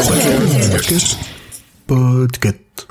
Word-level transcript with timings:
Podcast. 0.00 1.18
Podcast. 1.86 2.86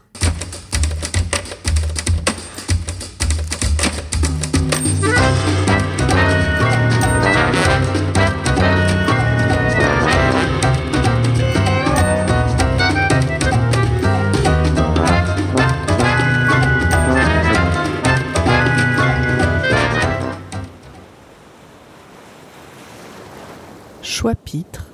Choix-pitre, 24.03 24.88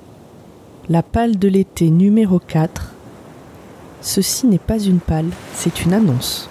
la 0.88 1.02
palle 1.02 1.38
de 1.38 1.48
l'été 1.48 1.90
numéro 1.90 2.38
4. 2.38 2.92
Ceci 4.00 4.46
n'est 4.46 4.58
pas 4.58 4.78
une 4.78 5.00
palle, 5.00 5.30
c'est 5.52 5.84
une 5.84 5.92
annonce. 5.92 6.48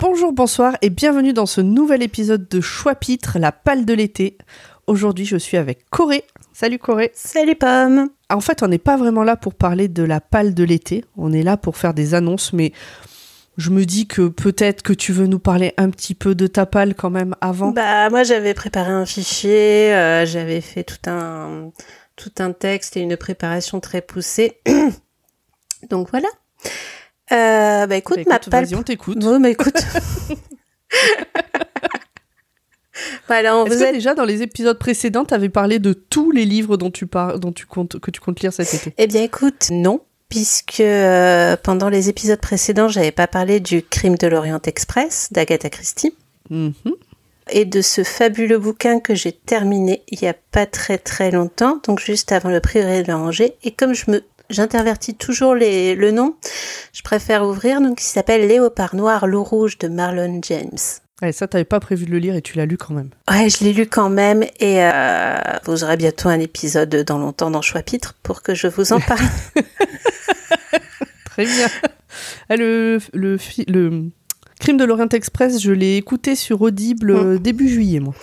Bonjour, 0.00 0.32
bonsoir 0.32 0.76
et 0.80 0.90
bienvenue 0.90 1.34
dans 1.34 1.46
ce 1.46 1.60
nouvel 1.60 2.02
épisode 2.02 2.48
de 2.48 2.60
Choix-pitre, 2.60 3.38
la 3.38 3.52
palle 3.52 3.84
de 3.84 3.92
l'été. 3.92 4.38
Aujourd'hui, 4.86 5.26
je 5.26 5.36
suis 5.36 5.56
avec 5.56 5.88
Corée. 5.90 6.24
Salut 6.52 6.78
Corée. 6.78 7.10
Salut 7.14 7.56
Pomme. 7.56 8.08
En 8.30 8.40
fait, 8.40 8.62
on 8.62 8.68
n'est 8.68 8.78
pas 8.78 8.96
vraiment 8.96 9.24
là 9.24 9.36
pour 9.36 9.54
parler 9.54 9.88
de 9.88 10.02
la 10.02 10.20
palle 10.20 10.54
de 10.54 10.64
l'été, 10.64 11.04
on 11.16 11.32
est 11.32 11.42
là 11.42 11.56
pour 11.56 11.76
faire 11.76 11.94
des 11.94 12.14
annonces, 12.14 12.52
mais 12.54 12.72
je 13.56 13.70
me 13.70 13.84
dis 13.84 14.06
que 14.06 14.28
peut-être 14.28 14.82
que 14.82 14.92
tu 14.92 15.12
veux 15.12 15.26
nous 15.26 15.38
parler 15.38 15.72
un 15.76 15.90
petit 15.90 16.14
peu 16.14 16.34
de 16.34 16.46
ta 16.46 16.66
palle 16.66 16.94
quand 16.94 17.10
même 17.10 17.34
avant. 17.40 17.70
Bah 17.70 18.10
moi 18.10 18.22
j'avais 18.24 18.54
préparé 18.54 18.90
un 18.90 19.06
fichier, 19.06 19.94
euh, 19.94 20.26
j'avais 20.26 20.60
fait 20.60 20.84
tout 20.84 21.10
un 21.10 21.70
tout 22.16 22.32
un 22.38 22.52
texte 22.52 22.96
et 22.96 23.00
une 23.00 23.16
préparation 23.16 23.80
très 23.80 24.00
poussée. 24.00 24.60
Donc 25.90 26.10
voilà. 26.10 26.28
Euh, 27.32 27.86
bah 27.86 27.96
écoute, 27.96 28.18
Bah, 28.18 28.24
ma 28.34 28.38
palle. 28.38 28.64
vas-y, 28.64 28.74
on 28.74 28.82
t'écoute. 28.82 29.18
Oui, 29.22 29.38
mais 29.40 29.52
écoute. 29.52 29.74
voilà, 33.26 33.56
on 33.56 33.64
Est-ce 33.66 33.74
vous 33.74 33.84
que 33.84 33.92
déjà 33.92 34.14
dans 34.14 34.24
les 34.24 34.42
épisodes 34.42 34.78
précédents, 34.78 35.24
tu 35.24 35.34
avais 35.34 35.48
parlé 35.48 35.78
de 35.78 35.92
tous 35.92 36.30
les 36.30 36.44
livres 36.44 36.76
dont 36.76 36.90
tu, 36.90 37.06
par... 37.06 37.38
dont 37.40 37.52
tu 37.52 37.66
comptes, 37.66 37.98
que 37.98 38.10
tu 38.10 38.20
comptes 38.20 38.40
lire 38.40 38.52
cet 38.52 38.72
été? 38.74 38.94
Eh 38.98 39.06
bien, 39.06 39.22
écoute, 39.22 39.68
non, 39.70 40.00
puisque 40.38 40.80
euh, 40.80 41.56
pendant 41.62 41.88
les 41.88 42.08
épisodes 42.08 42.40
précédents, 42.40 42.88
j'avais 42.88 43.12
pas 43.12 43.28
parlé 43.28 43.60
du 43.60 43.84
Crime 43.84 44.16
de 44.16 44.26
l'Orient 44.26 44.60
Express 44.66 45.28
d'Agatha 45.30 45.70
Christie 45.70 46.12
Mhm. 46.50 46.72
et 47.50 47.64
de 47.64 47.80
ce 47.80 48.02
fabuleux 48.02 48.58
bouquin 48.58 48.98
que 48.98 49.14
j'ai 49.14 49.30
terminé 49.30 50.02
il 50.08 50.20
y 50.20 50.26
a 50.26 50.34
pas 50.50 50.66
très 50.66 50.98
très 50.98 51.30
longtemps, 51.30 51.78
donc 51.86 52.00
juste 52.00 52.32
avant 52.32 52.48
le 52.50 52.58
prieuré 52.58 53.04
de 53.04 53.12
Angers. 53.12 53.54
Et 53.62 53.70
comme 53.70 53.94
je 53.94 54.10
me 54.10 54.24
J'intervertis 54.50 55.14
toujours 55.14 55.54
les, 55.54 55.94
le 55.94 56.10
nom. 56.10 56.34
Je 56.92 57.00
préfère 57.00 57.44
ouvrir, 57.46 57.80
donc 57.80 58.02
il 58.02 58.04
s'appelle 58.04 58.46
Léopard 58.46 58.94
noir, 58.94 59.26
loup 59.26 59.42
rouge 59.42 59.78
de 59.78 59.88
Marlon 59.88 60.40
James. 60.42 60.76
Ouais, 61.22 61.32
ça, 61.32 61.48
t'avais 61.48 61.64
pas 61.64 61.80
prévu 61.80 62.04
de 62.04 62.10
le 62.10 62.18
lire 62.18 62.34
et 62.36 62.42
tu 62.42 62.58
l'as 62.58 62.66
lu 62.66 62.76
quand 62.76 62.92
même. 62.92 63.08
Ouais, 63.30 63.48
je 63.48 63.64
l'ai 63.64 63.72
lu 63.72 63.86
quand 63.86 64.10
même 64.10 64.42
et 64.60 64.84
euh, 64.84 65.38
vous 65.64 65.82
aurez 65.82 65.96
bientôt 65.96 66.28
un 66.28 66.40
épisode 66.40 66.94
dans 66.94 67.16
longtemps 67.16 67.50
dans 67.50 67.62
Choix-Pitre 67.62 68.16
pour 68.22 68.42
que 68.42 68.54
je 68.54 68.66
vous 68.66 68.92
en 68.92 69.00
parle. 69.00 69.24
Très 71.34 71.44
bien. 71.46 71.68
Ah, 72.48 72.54
le, 72.54 72.98
le, 73.12 73.36
fi- 73.38 73.64
le 73.66 74.04
Crime 74.60 74.76
de 74.76 74.84
l'Orient 74.84 75.08
Express, 75.08 75.60
je 75.60 75.72
l'ai 75.72 75.96
écouté 75.96 76.36
sur 76.36 76.62
Audible 76.62 77.10
euh, 77.10 77.38
début 77.38 77.68
juillet, 77.68 77.98
moi. 77.98 78.14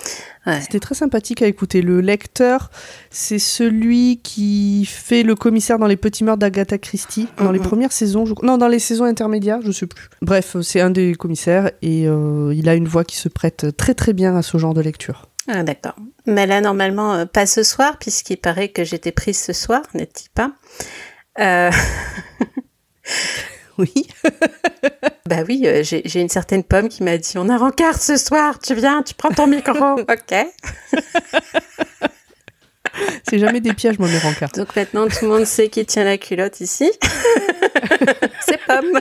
Ouais. 0.47 0.61
C'était 0.61 0.79
très 0.79 0.95
sympathique 0.95 1.41
à 1.41 1.47
écouter. 1.47 1.81
Le 1.81 1.99
lecteur, 1.99 2.71
c'est 3.09 3.37
celui 3.37 4.21
qui 4.23 4.85
fait 4.85 5.23
le 5.23 5.35
commissaire 5.35 5.77
dans 5.77 5.87
les 5.87 5.97
petits 5.97 6.23
meurtres 6.23 6.39
d'Agatha 6.39 6.77
Christie, 6.77 7.27
dans 7.37 7.51
les 7.51 7.59
Mhm. 7.59 7.65
premières 7.65 7.91
saisons. 7.91 8.25
je- 8.25 8.33
Non, 8.43 8.57
dans 8.57 8.69
les 8.69 8.79
saisons 8.79 9.03
intermédiaires, 9.03 9.59
je 9.61 9.73
sais 9.73 9.87
plus. 9.87 10.07
Bref, 10.21 10.55
c'est 10.61 10.79
un 10.79 10.89
des 10.89 11.13
commissaires 11.15 11.69
et 11.81 12.07
euh, 12.07 12.53
il 12.55 12.69
a 12.69 12.75
une 12.75 12.87
voix 12.87 13.03
qui 13.03 13.17
se 13.17 13.27
prête 13.27 13.75
très 13.75 13.93
très 13.93 14.13
bien 14.13 14.37
à 14.37 14.41
ce 14.41 14.57
genre 14.57 14.73
de 14.73 14.81
lecture. 14.81 15.27
Ah, 15.49 15.63
d'accord. 15.63 15.95
Mais 16.27 16.47
là, 16.47 16.61
normalement, 16.61 17.13
euh, 17.13 17.25
pas 17.25 17.45
ce 17.45 17.63
soir, 17.63 17.97
puisqu'il 17.99 18.37
paraît 18.37 18.69
que 18.69 18.85
j'étais 18.85 19.11
prise 19.11 19.37
ce 19.37 19.51
soir, 19.51 19.81
n'est-il 19.95 20.29
pas? 20.33 20.53
Euh, 21.39 21.71
Oui. 23.81 24.07
Bah 25.27 25.43
oui, 25.47 25.61
euh, 25.65 25.81
j'ai 25.83 26.19
une 26.19 26.27
certaine 26.29 26.63
pomme 26.63 26.89
qui 26.89 27.03
m'a 27.03 27.15
dit 27.17 27.37
on 27.37 27.47
a 27.47 27.55
rencard 27.57 28.01
ce 28.01 28.17
soir, 28.17 28.59
tu 28.59 28.73
viens, 28.75 29.01
tu 29.01 29.13
prends 29.13 29.29
ton 29.29 29.47
micro. 29.47 29.71
ok. 30.01 30.35
C'est 33.29 33.39
jamais 33.39 33.61
des 33.61 33.73
pièges, 33.73 33.97
moi, 33.97 34.09
mes 34.09 34.17
rencarts. 34.17 34.51
Donc 34.51 34.75
maintenant 34.75 35.07
tout 35.07 35.19
le 35.23 35.27
monde 35.29 35.45
sait 35.45 35.69
qui 35.69 35.85
tient 35.85 36.03
la 36.03 36.17
culotte 36.17 36.59
ici. 36.59 36.91
C'est 38.45 38.59
pomme. 38.67 38.99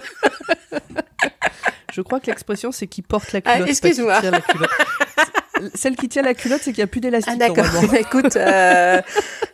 Je 1.93 2.01
crois 2.03 2.21
que 2.21 2.27
l'expression, 2.29 2.71
c'est 2.71 2.87
qui 2.87 3.03
porte 3.03 3.33
la 3.33 3.41
Ah, 3.45 3.55
culotte. 3.55 3.65
qui 3.67 3.71
excuse-moi. 3.73 4.21
Celle 5.75 5.97
qui 5.97 6.09
tient 6.09 6.23
la 6.23 6.35
culotte, 6.35 6.61
c'est 6.63 6.73
qu'il 6.73 6.81
n'y 6.81 6.85
a 6.85 6.87
plus 6.87 7.01
d'élastique. 7.01 7.35
Ah 7.41 7.49
d'accord. 7.49 7.95
écoute, 7.95 8.37
euh, 8.37 9.01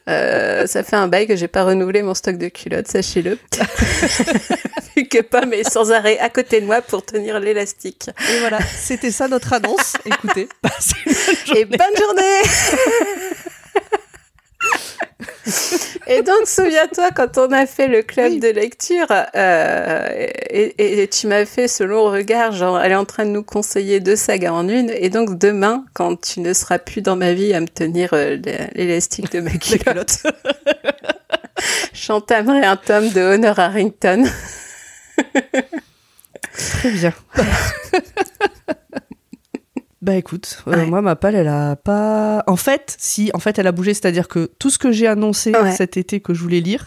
euh, 0.09 0.67
ça 0.67 0.83
fait 0.83 0.97
un 0.97 1.09
bail 1.09 1.27
que 1.27 1.37
j'ai 1.37 1.49
pas 1.49 1.65
renouvelé 1.65 2.03
mon 2.03 2.15
stock 2.15 2.37
de 2.37 2.49
culottes, 2.49 2.89
sachez-le. 2.89 3.39
Vu 4.97 5.09
que 5.09 5.23
pomme 5.23 5.53
est 5.53 5.69
sans 5.69 5.93
arrêt 5.93 6.19
à 6.19 6.29
côté 6.29 6.61
de 6.61 6.67
moi 6.67 6.83
pour 6.83 7.05
tenir 7.05 7.41
l'élastique. 7.41 8.11
Et 8.31 8.39
voilà, 8.41 8.59
c'était 8.61 9.11
ça 9.11 9.29
notre 9.29 9.53
annonce. 9.53 9.95
Écoutez, 10.05 10.49
passez 10.63 10.95
une 11.07 11.13
bonne 11.13 11.57
Et 11.57 11.65
bonne 11.65 11.97
journée 11.97 13.47
Et 16.09 16.23
donc, 16.23 16.47
souviens-toi, 16.47 17.11
quand 17.15 17.39
on 17.39 17.51
a 17.53 17.67
fait 17.67 17.89
le 17.89 18.03
club 18.03 18.33
Oui. 18.33 18.41
de 18.41 18.49
lecture, 18.49 19.07
euh, 19.35 20.09
et, 20.51 20.75
et- 20.79 21.03
et 21.03 21.09
tu 21.09 21.27
m'as 21.27 21.45
fait 21.45 21.69
ce 21.69 21.83
long 21.85 22.11
regard, 22.11 22.53
genre, 22.53 22.81
elle 22.81 22.93
est 22.93 22.97
en 22.97 23.05
train 23.05 23.25
de 23.25 23.31
nous 23.31 23.43
conseiller 23.43 24.01
deux 24.01 24.17
sagas 24.17 24.53
en 24.53 24.69
une, 24.69 24.91
et 24.91 25.09
donc 25.11 25.39
demain, 25.39 25.85
quand 25.95 26.21
tu 26.21 26.41
ne 26.41 26.53
seras 26.53 26.79
plus 26.79 27.01
dans 27.03 27.17
ma 27.17 27.33
vie 27.33 27.53
à 27.55 27.61
me 27.61 27.69
tenir 27.69 28.11
euh, 28.13 28.37
l'é- 28.37 28.69
l'élastique 28.75 29.31
de 29.33 29.41
ma 29.41 29.51
culotte, 29.59 30.19
j'entamerai 31.93 32.65
un 32.65 32.77
tome 32.77 33.11
de 33.11 33.21
Honor 33.21 33.59
Harrington. 33.59 34.25
Très 36.57 36.91
bien. 36.91 37.13
Bah 40.07 40.15
écoute, 40.15 40.63
euh, 40.69 40.71
Ouais. 40.77 40.87
moi 40.87 41.03
ma 41.03 41.17
palle 41.17 41.35
elle 41.35 41.49
a 41.49 41.75
pas. 41.75 42.45
En 42.47 42.55
fait, 42.55 42.95
si, 42.97 43.33
en 43.35 43.41
fait 43.41 43.59
elle 43.59 43.67
a 43.67 43.73
bougé, 43.73 43.93
c'est-à-dire 43.93 44.29
que 44.29 44.49
tout 44.61 44.71
ce 44.71 44.79
que 44.79 44.93
j'ai 44.93 45.09
annoncé 45.09 45.51
Ouais. 45.51 45.73
cet 45.73 45.97
été 45.97 46.21
que 46.21 46.33
je 46.33 46.41
voulais 46.41 46.61
lire, 46.61 46.87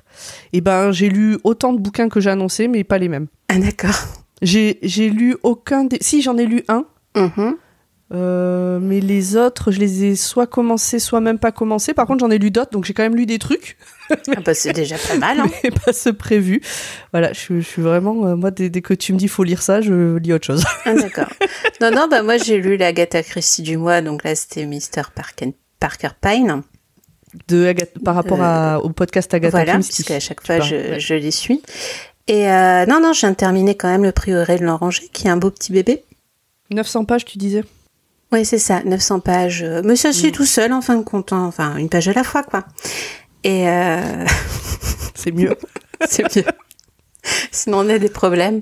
et 0.54 0.62
ben 0.62 0.92
j'ai 0.94 1.10
lu 1.10 1.38
autant 1.44 1.74
de 1.74 1.80
bouquins 1.82 2.08
que 2.08 2.22
j'ai 2.22 2.30
annoncé, 2.30 2.70
mais 2.70 2.86
pas 2.86 2.98
les 2.98 3.10
mêmes. 3.10 3.28
Ah, 3.50 3.58
d'accord. 3.60 3.94
J'ai 4.42 4.80
lu 5.10 5.36
aucun 5.44 5.84
des. 5.84 5.98
Si 6.00 6.22
j'en 6.22 6.38
ai 6.38 6.46
lu 6.46 6.64
un, 6.70 6.86
Mhm. 7.18 7.58
Euh, 8.12 8.80
mais 8.82 9.00
les 9.02 9.36
autres 9.38 9.72
je 9.72 9.80
les 9.80 10.04
ai 10.06 10.16
soit 10.16 10.48
commencés, 10.48 10.98
soit 11.00 11.22
même 11.22 11.38
pas 11.40 11.52
commencés. 11.52 11.94
Par 11.94 12.08
contre 12.08 12.20
j'en 12.22 12.32
ai 12.32 12.38
lu 12.40 12.50
d'autres, 12.52 12.72
donc 12.72 12.86
j'ai 12.86 12.94
quand 12.94 13.04
même 13.04 13.16
lu 13.16 13.26
des 13.26 13.40
trucs. 13.40 13.78
Ah 14.36 14.40
bah, 14.44 14.54
c'est 14.56 14.74
déjà 14.74 14.96
pas 14.98 15.18
mal, 15.18 15.40
hein. 15.40 15.46
mais 15.64 15.70
pas 15.72 15.94
ce 15.94 16.10
prévu. 16.10 16.62
Voilà, 17.12 17.32
je, 17.34 17.40
suis- 17.40 17.62
je 17.62 17.68
suis 17.68 17.82
vraiment, 17.84 18.26
euh, 18.26 18.36
moi, 18.36 18.50
dès, 18.50 18.70
dès 18.72 18.82
que 18.82 18.96
tu 18.96 19.14
me 19.14 19.20
dis 19.20 19.28
faut 19.28 19.44
lire 19.44 19.62
ça, 19.62 19.82
je 19.82 20.18
lis 20.18 20.34
autre 20.34 20.48
chose. 20.48 20.64
Ah, 20.86 20.94
d'accord. 20.96 21.30
Non, 21.82 21.92
non, 21.92 22.08
bah 22.10 22.24
moi 22.24 22.38
j'ai 22.38 22.58
lu 22.58 22.76
l'Agatha 22.78 23.22
Christie 23.22 23.62
du 23.62 23.78
mois, 23.78 24.02
donc 24.02 24.24
là 24.24 24.34
c'était 24.36 24.66
Mr. 24.66 25.12
Parker, 25.14 25.54
Parker 25.80 26.10
Pine. 26.22 26.64
De 27.48 27.76
par 28.04 28.16
rapport 28.16 28.42
à- 28.42 28.80
au 28.84 28.90
podcast 28.90 29.32
Agatha 29.36 29.56
Euh, 29.60 29.62
voilà, 29.64 29.74
Christie. 29.74 29.94
puisqu'à 30.04 30.20
chaque 30.20 30.42
tu 30.42 30.48
fois 30.48 30.60
je, 30.62 30.76
ouais. 30.76 31.00
je 31.00 31.14
les 31.14 31.30
suis. 31.30 31.62
Et 32.28 32.50
euh, 32.50 32.88
non, 32.88 33.00
non, 33.00 33.12
de 33.12 33.34
terminer 33.36 33.76
quand 33.76 33.88
même 33.88 34.04
le 34.04 34.12
prieuré 34.12 34.58
de 34.58 34.64
l'Oranger, 34.66 35.04
qui 35.14 35.28
est 35.28 35.30
un 35.30 35.38
beau 35.38 35.52
petit 35.52 35.72
bébé. 35.72 36.04
900 36.72 37.06
pages, 37.06 37.26
tu 37.26 37.38
disais? 37.38 37.64
Oui, 38.32 38.46
c'est 38.46 38.60
ça, 38.60 38.82
900 38.84 39.20
pages. 39.22 39.66
Mais 39.84 39.96
ça 39.96 40.14
se 40.14 40.22
lit 40.24 40.30
Mm. 40.30 40.34
tout 40.34 40.46
seul 40.46 40.72
en 40.74 40.82
fin 40.82 40.96
de 40.98 41.04
compte, 41.04 41.34
hein. 41.34 41.46
enfin 41.48 41.76
une 41.78 41.90
page 41.90 42.08
à 42.08 42.14
la 42.14 42.24
fois 42.24 42.44
quoi. 42.44 42.64
Et 43.44 43.68
euh, 43.68 44.26
C'est 45.16 45.32
mieux. 45.32 45.56
c'est 46.08 46.36
mieux. 46.36 46.44
Sinon, 47.52 47.80
on 47.80 47.90
a 47.90 47.98
des 48.00 48.10
problèmes. 48.10 48.62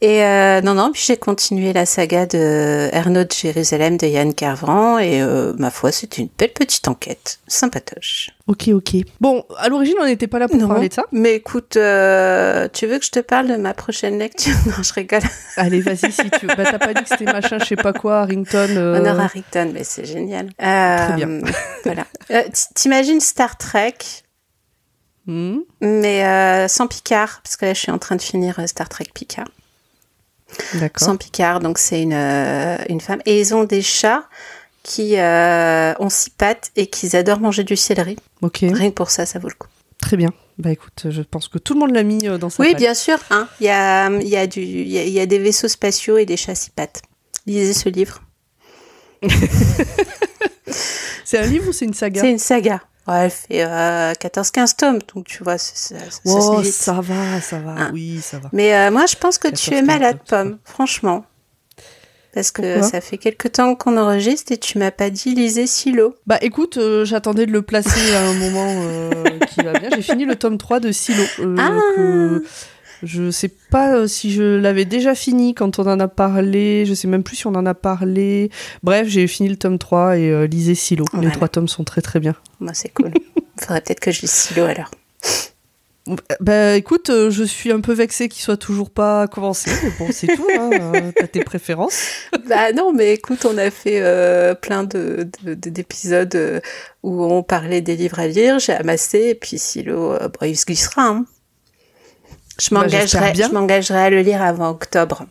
Et 0.00 0.22
euh, 0.24 0.60
non, 0.60 0.74
non, 0.74 0.90
puis 0.92 1.02
j'ai 1.06 1.16
continué 1.16 1.72
la 1.72 1.86
saga 1.86 2.26
de 2.26 2.88
Ernaud 2.92 3.24
de 3.24 3.32
Jérusalem 3.32 3.96
de 3.96 4.06
Yann 4.06 4.34
Carvran. 4.34 4.98
Et 4.98 5.22
euh, 5.22 5.52
ma 5.58 5.70
foi, 5.70 5.92
c'était 5.92 6.22
une 6.22 6.28
belle 6.38 6.52
petite 6.52 6.86
enquête. 6.88 7.38
Sympatoche. 7.48 8.30
ok, 8.46 8.68
ok. 8.74 8.90
Bon, 9.20 9.44
à 9.58 9.68
l'origine, 9.68 9.94
on 10.00 10.04
n'était 10.06 10.26
pas 10.26 10.38
là 10.38 10.48
pour 10.48 10.56
Non. 10.58 10.68
parler 10.68 10.88
de 10.88 10.94
ça. 10.94 11.04
Mais 11.12 11.34
écoute, 11.34 11.76
euh, 11.76 12.68
tu 12.72 12.86
veux 12.86 12.98
que 12.98 13.04
je 13.04 13.10
te 13.10 13.20
parle 13.20 13.48
de 13.48 13.56
ma 13.56 13.72
prochaine 13.74 14.18
lecture? 14.18 14.54
Non, 14.66 14.82
je 14.82 14.92
rigole. 14.92 15.20
Allez, 15.56 15.80
vas-y, 15.80 16.10
si 16.12 16.30
tu 16.30 16.46
veux. 16.46 16.54
Bah, 16.56 16.64
t'as 16.64 16.78
pas 16.78 16.94
dit 16.94 17.02
que 17.02 17.08
c'était 17.08 17.24
machin, 17.30 17.58
je 17.58 17.64
sais 17.66 17.76
pas 17.76 17.92
quoi, 17.92 18.20
Harrington. 18.20 18.66
euh, 18.70 18.98
Honor 18.98 19.20
Harrington, 19.20 19.70
mais 19.72 19.84
c'est 19.84 20.04
génial. 20.04 20.48
Euh, 20.62 21.06
Très 21.08 21.16
bien. 21.16 21.40
voilà. 21.84 22.04
Euh, 22.30 22.42
T'imagines 22.74 23.20
Star 23.20 23.56
Trek, 23.58 23.94
hmm, 25.26 25.58
mais 25.80 26.24
euh, 26.24 26.68
sans 26.68 26.86
Picard, 26.86 27.40
parce 27.42 27.56
que 27.56 27.66
là, 27.66 27.74
je 27.74 27.80
suis 27.80 27.92
en 27.92 27.98
train 27.98 28.16
de 28.16 28.22
finir 28.22 28.58
euh, 28.58 28.66
Star 28.66 28.88
Trek 28.88 29.06
Picard. 29.14 29.48
D'accord. 30.74 31.06
Sans 31.06 31.16
Picard, 31.16 31.60
donc 31.60 31.78
c'est 31.78 32.00
une, 32.02 32.12
euh, 32.12 32.76
une 32.88 33.00
femme. 33.00 33.20
Et 33.26 33.40
ils 33.40 33.54
ont 33.54 33.64
des 33.64 33.82
chats 33.82 34.28
qui 34.82 35.16
euh, 35.18 35.94
ont 35.98 36.10
six 36.10 36.30
pattes 36.30 36.70
et 36.76 36.86
qui 36.86 37.14
adorent 37.16 37.40
manger 37.40 37.64
du 37.64 37.76
céleri. 37.76 38.16
Ok, 38.42 38.58
Rien 38.60 38.90
que 38.90 38.94
pour 38.94 39.10
ça, 39.10 39.26
ça 39.26 39.38
vaut 39.38 39.48
le 39.48 39.54
coup. 39.54 39.68
très 40.00 40.16
bien. 40.16 40.32
Bah 40.58 40.70
écoute, 40.70 41.06
je 41.10 41.22
pense 41.22 41.48
que 41.48 41.58
tout 41.58 41.74
le 41.74 41.80
monde 41.80 41.92
l'a 41.92 42.04
mis 42.04 42.28
dans 42.38 42.48
sa 42.50 42.62
Oui, 42.62 42.76
bien 42.76 42.94
sûr. 42.94 43.18
hein. 43.30 43.48
Il 43.58 43.66
y, 43.66 43.70
a, 43.70 44.08
y, 44.08 44.36
a 44.36 44.44
y, 44.44 44.98
a, 44.98 45.04
y 45.04 45.18
a 45.20 45.26
des 45.26 45.38
vaisseaux 45.40 45.66
spatiaux 45.66 46.16
et 46.18 46.26
des 46.26 46.36
chats 46.36 46.54
six 46.54 46.70
pattes. 46.70 47.02
Lisez 47.46 47.72
ce 47.74 47.88
livre. 47.88 48.22
C'est 51.24 51.38
un 51.38 51.46
livre 51.46 51.68
ou 51.68 51.72
c'est 51.72 51.84
une 51.86 51.94
saga? 51.94 52.20
C'est 52.20 52.30
une 52.30 52.38
saga. 52.38 52.82
Ouais, 53.06 53.24
elle 53.24 53.30
fait 53.30 53.64
euh, 53.64 54.12
14-15 54.14 54.76
tomes, 54.76 54.98
donc 55.14 55.26
tu 55.26 55.42
vois, 55.44 55.58
ça, 55.58 55.72
ça 55.74 56.10
se 56.10 56.20
Oh, 56.24 56.62
ça 56.64 57.00
va, 57.02 57.40
ça 57.40 57.58
va. 57.58 57.72
Hein. 57.72 57.90
Oui, 57.92 58.20
ça 58.22 58.38
va. 58.38 58.48
Mais 58.52 58.74
euh, 58.74 58.90
moi, 58.90 59.04
je 59.06 59.16
pense 59.16 59.36
que 59.38 59.48
tu 59.48 59.74
es 59.74 59.82
14-15 59.82 59.84
malade, 59.84 60.18
Pomme, 60.26 60.58
franchement. 60.64 61.24
Parce 62.32 62.50
que 62.50 62.62
Pourquoi 62.62 62.88
ça 62.90 63.00
fait 63.00 63.16
quelque 63.18 63.46
temps 63.46 63.76
qu'on 63.76 63.96
enregistre 63.96 64.50
et 64.50 64.56
tu 64.56 64.78
m'as 64.78 64.90
pas 64.90 65.08
dit 65.10 65.34
lisez 65.36 65.68
Silo. 65.68 66.16
Bah 66.26 66.38
écoute, 66.40 66.78
euh, 66.78 67.04
j'attendais 67.04 67.46
de 67.46 67.52
le 67.52 67.62
placer 67.62 68.12
à 68.12 68.22
un 68.26 68.32
moment 68.32 68.66
euh, 68.82 69.12
qui 69.50 69.60
va 69.62 69.78
bien. 69.78 69.88
J'ai 69.94 70.02
fini 70.02 70.24
le 70.24 70.34
tome 70.34 70.58
3 70.58 70.80
de 70.80 70.90
Silo. 70.90 71.22
euh, 71.38 71.56
Ah 71.60 71.70
que 71.94 72.44
je 73.02 73.30
sais 73.30 73.50
pas 73.70 73.96
euh, 73.96 74.06
si 74.06 74.32
je 74.32 74.42
l'avais 74.42 74.84
déjà 74.84 75.14
fini 75.14 75.54
quand 75.54 75.78
on 75.78 75.86
en 75.86 76.00
a 76.00 76.08
parlé. 76.08 76.84
Je 76.86 76.94
sais 76.94 77.08
même 77.08 77.22
plus 77.22 77.36
si 77.36 77.46
on 77.46 77.54
en 77.54 77.66
a 77.66 77.74
parlé. 77.74 78.50
Bref, 78.82 79.08
j'ai 79.08 79.26
fini 79.26 79.48
le 79.48 79.56
tome 79.56 79.78
3 79.78 80.16
et 80.18 80.30
euh, 80.30 80.46
lisez 80.46 80.74
Silo. 80.74 81.04
Les 81.20 81.30
trois 81.30 81.48
tomes 81.48 81.68
sont 81.68 81.84
très 81.84 82.00
très 82.02 82.20
bien. 82.20 82.34
Moi, 82.60 82.72
c'est 82.74 82.90
cool. 82.94 83.12
Faudrait 83.60 83.80
peut-être 83.80 84.00
que 84.00 84.10
je 84.10 84.22
lise 84.22 84.30
Silo 84.30 84.64
alors. 84.64 84.90
Bah 86.38 86.76
écoute, 86.76 87.08
euh, 87.08 87.30
je 87.30 87.44
suis 87.44 87.72
un 87.72 87.80
peu 87.80 87.94
vexée 87.94 88.28
qu'il 88.28 88.42
soit 88.42 88.58
toujours 88.58 88.90
pas 88.90 89.26
commencé. 89.26 89.70
Mais 89.82 89.90
bon, 89.98 90.08
c'est 90.12 90.26
tout. 90.26 90.46
Hein, 90.58 90.70
euh, 90.94 91.12
T'as 91.16 91.26
tes 91.28 91.42
préférences. 91.42 91.98
bah 92.46 92.72
non, 92.74 92.92
mais 92.92 93.14
écoute, 93.14 93.46
on 93.46 93.56
a 93.56 93.70
fait 93.70 94.00
euh, 94.02 94.54
plein 94.54 94.84
de, 94.84 95.26
de- 95.44 95.54
de- 95.54 95.70
d'épisodes 95.70 96.60
où 97.02 97.24
on 97.24 97.42
parlait 97.42 97.80
des 97.80 97.96
livres 97.96 98.18
à 98.18 98.26
lire. 98.26 98.58
J'ai 98.58 98.74
amassé 98.74 99.28
et 99.30 99.34
puis 99.34 99.56
Silo, 99.58 100.10
bon, 100.18 100.46
il 100.46 100.56
se 100.58 100.66
glissera. 100.66 101.04
hein. 101.08 101.24
Je 102.60 102.70
Bah, 102.74 102.82
m'engagerai, 102.82 103.32
bien. 103.32 103.48
je 103.48 103.52
m'engagerai 103.52 103.98
à 103.98 104.10
le 104.10 104.20
lire 104.20 104.42
avant 104.42 104.70
octobre 104.70 105.26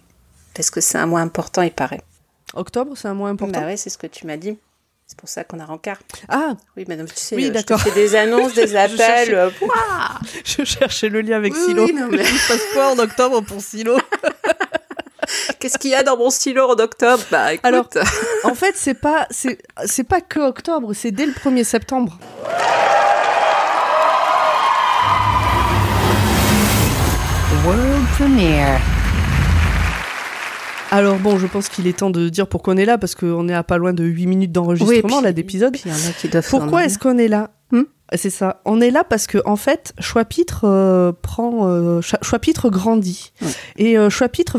parce 0.53 0.69
que 0.69 0.81
c'est 0.81 0.97
un 0.97 1.05
mois 1.05 1.21
important, 1.21 1.61
il 1.61 1.71
paraît. 1.71 2.01
Octobre, 2.53 2.93
c'est 2.95 3.07
un 3.07 3.13
mois 3.13 3.29
important. 3.29 3.59
Bah 3.61 3.65
ouais, 3.65 3.77
c'est 3.77 3.89
ce 3.89 3.97
que 3.97 4.07
tu 4.07 4.27
m'as 4.27 4.37
dit. 4.37 4.57
C'est 5.07 5.17
pour 5.17 5.27
ça 5.29 5.43
qu'on 5.43 5.59
a 5.59 5.65
rencard. 5.65 5.97
Ah, 6.29 6.53
Oui, 6.77 6.85
madame, 6.87 7.07
tu 7.07 7.15
sais, 7.15 7.35
Oui, 7.35 7.43
euh, 7.43 7.47
je 7.47 7.51
te 7.51 7.57
d'accord. 7.73 7.81
fais 7.81 7.91
des 7.91 8.15
annonces, 8.23 8.53
des 8.53 8.75
appels. 8.75 8.97
cherchais. 8.97 9.35
euh, 9.35 9.49
je 10.45 10.63
cherchais 10.63 11.09
le 11.09 11.21
lien 11.21 11.37
avec 11.37 11.53
Oui, 11.53 11.59
Silo. 11.65 11.85
oui, 11.85 11.93
non, 11.93 12.07
mais- 12.09 12.17
Il 12.29 12.37
se 12.37 12.47
passe 12.47 12.61
quoi 12.73 12.91
en 12.93 12.99
octobre 12.99 13.41
pour 13.41 13.61
Silo 13.61 13.97
Qu'est-ce 15.59 15.77
qu'il 15.77 15.91
y 15.91 15.95
a 15.95 16.03
dans 16.03 16.17
mon 16.17 16.29
stylo 16.29 16.69
en 16.69 16.73
octobre? 16.73 17.23
Bah 17.31 17.53
écoute, 17.53 17.65
Alors, 17.65 17.87
En 18.43 18.53
fait, 18.53 18.73
c'est 18.75 18.93
pas 18.93 19.25
c'est 19.31 19.57
c'est 19.85 20.03
pas 20.03 20.19
que 20.21 20.39
octobre, 20.41 20.93
c'est 20.93 21.11
dès 21.11 21.25
le 21.25 21.31
1er 21.31 21.63
septembre. 21.63 22.17
Premiere. 28.13 28.79
Alors 30.91 31.17
bon, 31.17 31.39
je 31.39 31.47
pense 31.47 31.67
qu'il 31.69 31.87
est 31.87 31.97
temps 31.97 32.11
de 32.11 32.29
dire 32.29 32.47
pourquoi 32.47 32.75
on 32.75 32.77
est 32.77 32.85
là 32.85 32.99
parce 32.99 33.15
qu'on 33.15 33.49
est 33.49 33.53
à 33.53 33.63
pas 33.63 33.77
loin 33.79 33.93
de 33.93 34.03
8 34.03 34.27
minutes 34.27 34.51
d'enregistrement 34.51 35.21
là 35.21 35.33
d'épisode. 35.33 35.75
Pourquoi 36.49 36.85
est-ce 36.85 36.99
qu'on 36.99 37.17
est 37.17 37.27
là? 37.27 37.49
C'est 38.15 38.29
ça. 38.29 38.61
On 38.65 38.79
est 38.79 38.91
là 38.91 39.03
parce 39.03 39.25
que 39.25 39.39
en 39.45 39.55
fait, 39.55 39.93
Choix-Pitre 39.99 40.65
euh, 40.65 41.11
prend 41.21 41.67
euh, 41.67 41.99
grandit 42.69 43.31
Ouais. 43.41 43.47
et 43.77 43.97
euh, 43.97 44.09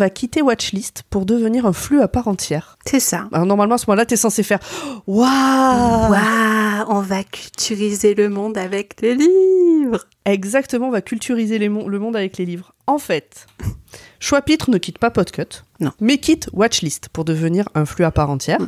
va 0.01 0.11
quitter 0.11 0.43
Watchlist 0.43 1.05
pour 1.09 1.25
devenir 1.25 1.65
un 1.67 1.73
flux 1.73 2.01
à 2.03 2.09
part 2.09 2.27
entière. 2.27 2.79
C'est 2.85 2.99
ça. 3.01 3.29
Alors 3.33 3.47
normalement 3.47 3.77
à 3.77 3.79
ce 3.79 3.85
moment-là, 3.89 4.07
t'es 4.07 4.17
censé 4.17 4.43
faire 4.43 4.59
waouh. 5.07 6.11
Waouh, 6.11 6.85
on 6.89 7.01
va 7.01 7.23
culturiser 7.23 8.15
le 8.15 8.29
monde 8.29 8.59
avec 8.59 8.99
des 9.01 9.15
livres. 9.15 10.01
Exactement, 10.25 10.89
on 10.89 10.93
va 10.93 11.03
culturiser 11.03 11.59
les 11.59 11.69
mon- 11.69 11.87
le 11.87 11.99
monde 11.99 12.17
avec 12.17 12.39
les 12.39 12.47
livres. 12.47 12.73
En 12.87 12.99
fait, 12.99 13.47
Choix-Pitre 14.21 14.71
ne 14.71 14.79
quitte 14.79 14.99
pas 14.99 15.11
Podcut, 15.11 15.63
Non. 15.81 15.93
mais 16.01 16.19
quitte 16.19 16.49
Watchlist 16.53 17.09
pour 17.13 17.25
devenir 17.25 17.69
un 17.75 17.85
flux 17.85 18.05
à 18.05 18.11
part 18.11 18.31
entière. 18.31 18.59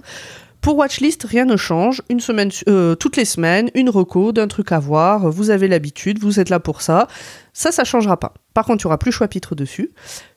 Pour 0.61 0.77
Watchlist, 0.77 1.25
rien 1.25 1.45
ne 1.45 1.57
change. 1.57 2.03
Une 2.09 2.21
semaine, 2.21 2.51
euh, 2.69 2.95
toutes 2.95 3.17
les 3.17 3.25
semaines, 3.25 3.71
une 3.75 3.89
reco 3.89 4.33
d'un 4.33 4.49
truc 4.49 4.73
à 4.73 4.79
voir. 4.79 5.31
Vous 5.31 5.51
avez 5.51 5.69
l'habitude, 5.69 6.19
vous 6.19 6.41
êtes 6.41 6.49
là 6.49 6.59
pour 6.61 6.83
ça. 6.83 7.07
Ça, 7.53 7.71
ça 7.73 7.85
changera 7.85 8.19
pas. 8.19 8.35
Par 8.55 8.65
contre, 8.65 8.83
il 8.83 8.85
y 8.85 8.87
aura 8.87 8.99
plus 8.99 9.13
Choix-Pitre 9.13 9.55
dessus. 9.55 9.93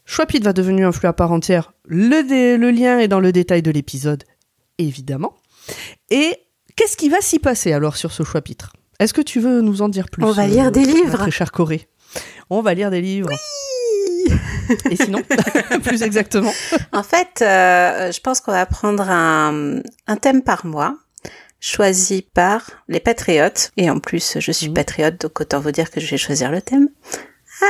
Choix-Pitre 0.05 0.45
va 0.45 0.53
devenir 0.53 0.87
un 0.87 0.91
flux 0.91 1.07
à 1.07 1.13
part 1.13 1.31
entière. 1.31 1.73
Le, 1.85 2.57
le 2.57 2.71
lien 2.71 2.99
est 2.99 3.07
dans 3.07 3.19
le 3.19 3.31
détail 3.31 3.61
de 3.61 3.71
l'épisode, 3.71 4.23
évidemment. 4.77 5.35
Et 6.09 6.35
qu'est-ce 6.75 6.97
qui 6.97 7.09
va 7.09 7.21
s'y 7.21 7.39
passer 7.39 7.73
alors 7.73 7.97
sur 7.97 8.11
ce 8.11 8.23
Choix-Pitre 8.23 8.73
Est-ce 8.99 9.13
que 9.13 9.21
tu 9.21 9.39
veux 9.39 9.61
nous 9.61 9.81
en 9.81 9.89
dire 9.89 10.09
plus 10.09 10.23
On 10.23 10.31
va 10.31 10.47
lire 10.47 10.71
des 10.71 10.85
livres. 10.85 11.17
Très 11.17 11.31
cher 11.31 11.51
Corée? 11.51 11.87
On 12.49 12.61
va 12.61 12.73
lire 12.73 12.91
des 12.91 13.01
livres. 13.01 13.29
Et 14.89 14.95
sinon, 14.95 15.19
plus 15.83 16.01
exactement. 16.03 16.53
En 16.91 17.03
fait, 17.03 17.41
euh, 17.41 18.11
je 18.11 18.19
pense 18.19 18.39
qu'on 18.41 18.51
va 18.51 18.65
prendre 18.65 19.09
un, 19.09 19.79
un 20.07 20.15
thème 20.17 20.41
par 20.43 20.65
mois, 20.65 20.95
choisi 21.59 22.25
par 22.33 22.61
les 22.87 22.99
patriotes. 22.99 23.71
Et 23.77 23.89
en 23.89 23.99
plus, 23.99 24.37
je 24.39 24.51
suis 24.51 24.67
Mhm. 24.69 24.73
patriote, 24.75 25.21
donc 25.21 25.39
autant 25.41 25.59
vous 25.59 25.71
dire 25.71 25.89
que 25.91 25.99
je 25.99 26.09
vais 26.09 26.17
choisir 26.17 26.51
le 26.51 26.61
thème. 26.61 26.87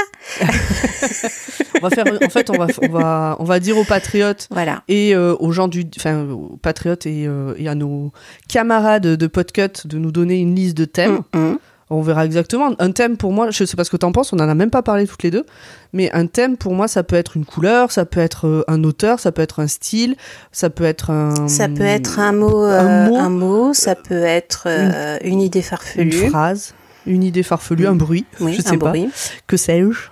On 1.82 1.88
va 1.88 1.90
faire, 1.90 2.06
en 2.24 2.30
fait, 2.30 2.50
on 2.50 2.58
va, 2.58 2.68
on 2.82 2.88
va, 2.90 3.36
on 3.40 3.44
va 3.44 3.60
dire 3.60 3.78
aux 3.78 3.84
patriotes 3.84 4.48
Voilà. 4.52 4.84
et 4.88 5.16
euh, 5.16 5.36
aux 5.40 5.52
gens 5.52 5.68
du, 5.68 5.84
enfin, 5.98 6.26
aux 6.30 6.58
patriotes 6.62 7.06
et, 7.06 7.26
euh, 7.26 7.54
et 7.58 7.68
à 7.68 7.76
nos 7.76 8.12
camarades 8.48 9.08
de 9.16 9.28
Podcut 9.28 9.86
de 9.88 9.98
nous 9.98 10.12
donner 10.12 10.38
une 10.40 10.54
liste 10.56 10.78
de 10.78 10.86
thèmes. 10.86 11.22
Mm, 11.34 11.40
mm. 11.40 11.60
On 11.90 12.02
verra 12.02 12.26
exactement. 12.26 12.72
Un 12.78 12.92
thème 12.92 13.18
pour 13.18 13.32
moi, 13.32 13.50
je 13.50 13.64
sais 13.64 13.76
pas 13.76 13.84
ce 13.84 13.90
que 13.90 13.98
t'en 13.98 14.12
penses, 14.12 14.32
on 14.32 14.38
en 14.38 14.48
a 14.48 14.56
même 14.56 14.70
pas 14.70 14.84
parlé 14.84 15.08
toutes 15.08 15.24
les 15.24 15.32
deux, 15.32 15.46
mais 15.92 16.12
un 16.14 16.28
thème 16.28 16.56
pour 16.56 16.74
moi, 16.74 16.88
ça 16.88 17.04
peut 17.04 17.16
être 17.16 17.36
une 17.36 17.46
couleur, 17.46 17.92
ça 17.92 18.06
peut 18.06 18.20
être 18.20 18.48
euh, 18.48 18.64
un 18.68 18.84
auteur, 18.84 19.20
ça 19.20 19.32
peut 19.32 19.42
être 19.42 19.60
un 19.60 19.68
style, 19.68 20.16
ça 20.52 20.70
peut 20.70 20.84
être 20.84 21.10
un. 21.10 21.48
Ça 21.48 21.68
peut 21.68 21.82
être 21.82 22.20
un 22.20 22.32
mot, 22.32 22.64
un 22.64 22.86
euh, 22.86 23.08
mot. 23.08 23.18
un 23.18 23.30
mot, 23.30 23.74
ça 23.74 23.96
peut 23.96 24.24
être 24.24 24.64
euh, 24.68 25.18
une, 25.24 25.42
idée 25.42 25.60
une 25.60 25.66
farfelue, 25.66 26.30
phrase, 26.30 26.74
une 27.06 27.24
idée 27.24 27.44
farfelue, 27.44 27.88
un 27.88 27.96
bruit, 27.96 28.26
oui, 28.40 28.54
je 28.54 28.60
un 28.62 28.72
sais 28.72 28.78
pas, 28.78 28.90
bruit, 28.90 29.10
que 29.48 29.58
sais-je? 29.58 30.10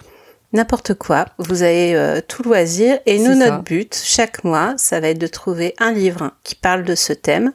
n'importe 0.53 0.93
quoi. 0.93 1.25
Vous 1.37 1.63
avez 1.63 1.95
euh, 1.95 2.21
tout 2.25 2.43
loisir. 2.43 2.99
Et 3.05 3.19
nous, 3.19 3.39
ça. 3.39 3.51
notre 3.51 3.63
but, 3.63 3.99
chaque 4.03 4.43
mois, 4.43 4.73
ça 4.77 4.99
va 4.99 5.09
être 5.09 5.19
de 5.19 5.27
trouver 5.27 5.73
un 5.79 5.91
livre 5.91 6.31
qui 6.43 6.55
parle 6.55 6.83
de 6.83 6.95
ce 6.95 7.13
thème. 7.13 7.53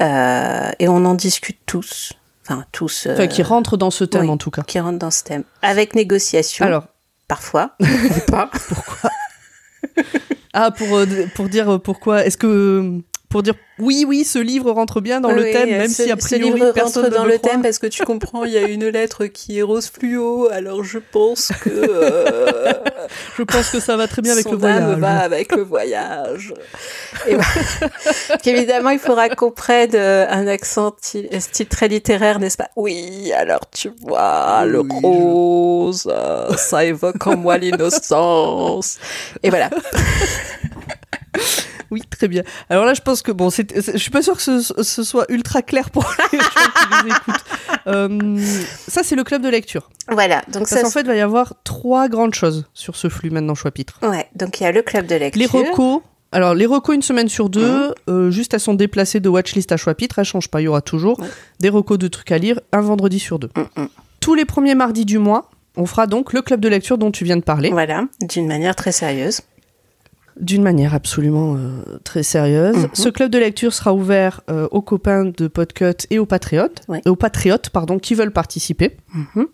Euh, 0.00 0.70
et 0.78 0.88
on 0.88 1.04
en 1.04 1.14
discute 1.14 1.58
tous. 1.66 2.12
Enfin, 2.46 2.64
tous. 2.72 3.06
euh, 3.06 3.14
Enfin, 3.14 3.26
qui 3.26 3.42
rentre 3.42 3.76
dans 3.76 3.90
ce 3.90 4.04
thème 4.04 4.22
oui. 4.22 4.28
en 4.30 4.36
tout 4.36 4.50
cas. 4.50 4.62
qui 4.62 4.78
rentrent 4.78 4.98
dans 4.98 5.10
ce 5.10 5.22
thème. 5.24 5.44
Avec 5.62 5.94
négociation, 5.94 6.64
Alors, 6.66 6.84
parfois. 7.28 7.70
pas. 8.28 8.50
ah 10.52 10.70
pour 10.70 10.96
euh, 10.96 11.06
pour 11.34 11.48
dire 11.48 11.80
pourquoi 11.82 12.24
est-ce 12.26 12.36
que 12.36 13.00
pour 13.34 13.42
dire 13.42 13.54
oui 13.80 14.04
oui 14.06 14.22
ce 14.22 14.38
livre 14.38 14.70
rentre 14.70 15.00
bien 15.00 15.20
dans 15.20 15.32
le 15.32 15.42
thème 15.42 15.68
même 15.68 15.88
ce, 15.88 16.04
si 16.04 16.12
a 16.12 16.14
ce 16.14 16.24
priori 16.24 16.52
livre 16.52 16.70
personne 16.70 17.02
rentre 17.02 17.14
ne 17.14 17.18
dans 17.18 17.24
le 17.24 17.32
le 17.32 17.38
croit. 17.38 17.50
thème 17.50 17.62
parce 17.62 17.80
que 17.80 17.88
tu 17.88 18.04
comprends, 18.04 18.44
il 18.44 18.52
y 18.52 18.56
a 18.56 18.62
une 18.68 18.86
lettre 18.86 19.26
qui 19.26 19.58
est 19.58 19.62
rose 19.62 19.90
fluo, 19.90 20.48
alors 20.52 20.84
je 20.84 21.00
pense 21.00 21.50
que 21.60 21.68
euh, 21.68 22.72
Je 23.36 23.42
pense 23.42 23.70
que 23.70 23.80
ça 23.80 23.96
va 23.96 24.06
très 24.06 24.22
bien 24.22 24.34
avec 24.34 24.48
le 24.48 24.56
voyage. 24.56 24.98
va 25.00 25.18
avec 25.18 25.50
le 25.56 25.62
voyage. 25.62 26.54
Et 27.26 27.34
voilà. 28.28 28.40
Évidemment, 28.44 28.90
il 28.90 29.00
faudra 29.00 29.28
qu'on 29.28 29.50
prenne 29.50 29.90
euh, 29.94 30.26
un 30.30 30.46
accent 30.46 30.94
style 31.00 31.66
très 31.68 31.88
littéraire, 31.88 32.38
n'est-ce 32.38 32.56
pas? 32.56 32.68
Oui, 32.76 33.32
alors 33.32 33.68
tu 33.72 33.90
vois, 34.00 34.64
le 34.64 34.78
Oui, 34.78 34.88
rose, 35.02 36.08
ça 36.56 36.84
évoque 36.84 37.26
en 37.26 37.36
moi 37.36 37.58
l'innocence. 37.58 38.98
Et 39.42 39.50
voilà. 39.50 39.70
Oui, 41.90 42.02
très 42.10 42.28
bien. 42.28 42.42
Alors 42.70 42.84
là, 42.84 42.94
je 42.94 43.00
pense 43.02 43.22
que 43.22 43.32
bon, 43.32 43.50
je 43.50 43.96
suis 43.96 44.10
pas 44.10 44.22
sûre 44.22 44.36
que 44.36 44.42
ce, 44.42 44.60
ce 44.82 45.02
soit 45.02 45.26
ultra 45.28 45.62
clair 45.62 45.90
pour 45.90 46.04
les 46.32 46.38
gens 46.38 46.44
qui 46.44 47.04
nous 47.04 47.14
écoutent. 47.14 47.44
Euh, 47.86 48.38
ça, 48.88 49.02
c'est 49.02 49.16
le 49.16 49.24
club 49.24 49.42
de 49.42 49.48
lecture. 49.48 49.90
Voilà. 50.10 50.42
Donc 50.48 50.62
Parce 50.68 50.70
ça, 50.70 50.82
qu'en 50.82 50.90
fait, 50.90 51.00
il 51.00 51.06
va 51.06 51.16
y 51.16 51.20
avoir 51.20 51.54
trois 51.64 52.08
grandes 52.08 52.34
choses 52.34 52.66
sur 52.74 52.96
ce 52.96 53.08
flux 53.08 53.30
maintenant 53.30 53.54
chapitre. 53.54 53.98
ouais. 54.02 54.28
Donc 54.34 54.60
il 54.60 54.64
y 54.64 54.66
a 54.66 54.72
le 54.72 54.82
club 54.82 55.06
de 55.06 55.14
lecture. 55.16 55.40
Les 55.40 55.46
recos. 55.68 56.00
Alors, 56.32 56.54
les 56.54 56.66
recos 56.66 56.96
une 56.96 57.02
semaine 57.02 57.28
sur 57.28 57.48
deux, 57.48 57.88
Mhm. 57.88 57.94
euh, 58.08 58.30
juste 58.32 58.54
elles 58.54 58.60
sont 58.60 58.74
déplacées 58.74 59.20
de 59.20 59.28
watchlist 59.28 59.70
à 59.70 59.76
chapitre, 59.76 60.18
elles 60.18 60.24
changent 60.24 60.48
pas, 60.48 60.60
il 60.60 60.64
y 60.64 60.68
aura 60.68 60.82
toujours 60.82 61.20
des 61.60 61.68
recos 61.68 61.96
de 61.96 62.08
trucs 62.08 62.32
à 62.32 62.38
lire 62.38 62.58
un 62.72 62.80
vendredi 62.80 63.20
sur 63.20 63.38
deux. 63.38 63.50
Mm, 63.56 63.82
mm. 63.82 63.88
Tous 64.18 64.34
les 64.34 64.44
premiers 64.44 64.74
mardis 64.74 65.04
du 65.04 65.18
mois, 65.18 65.48
on 65.76 65.86
fera 65.86 66.08
donc 66.08 66.32
le 66.32 66.42
club 66.42 66.58
de 66.58 66.68
lecture 66.68 66.98
dont 66.98 67.12
tu 67.12 67.24
viens 67.24 67.36
de 67.36 67.42
parler. 67.42 67.70
Voilà, 67.70 68.06
d'une 68.20 68.48
manière 68.48 68.74
très 68.74 68.90
sérieuse. 68.90 69.42
D'une 70.40 70.62
manière 70.62 70.94
absolument 70.94 71.54
euh, 71.56 71.98
très 72.04 72.22
sérieuse. 72.22 72.76
Mhm. 72.76 72.88
Ce 72.92 73.08
club 73.08 73.30
de 73.30 73.38
lecture 73.38 73.72
sera 73.72 73.94
ouvert 73.94 74.40
euh, 74.50 74.66
aux 74.70 74.82
copains 74.82 75.24
de 75.26 75.46
Podcut 75.48 76.06
et 76.10 76.18
aux 76.18 76.26
patriotes, 76.26 76.82
Ouais. 76.88 77.00
aux 77.06 77.16
patriotes 77.16 77.70
pardon, 77.70 77.98
qui 77.98 78.14
veulent 78.14 78.32
participer. 78.32 78.96
Mhm. 79.14 79.46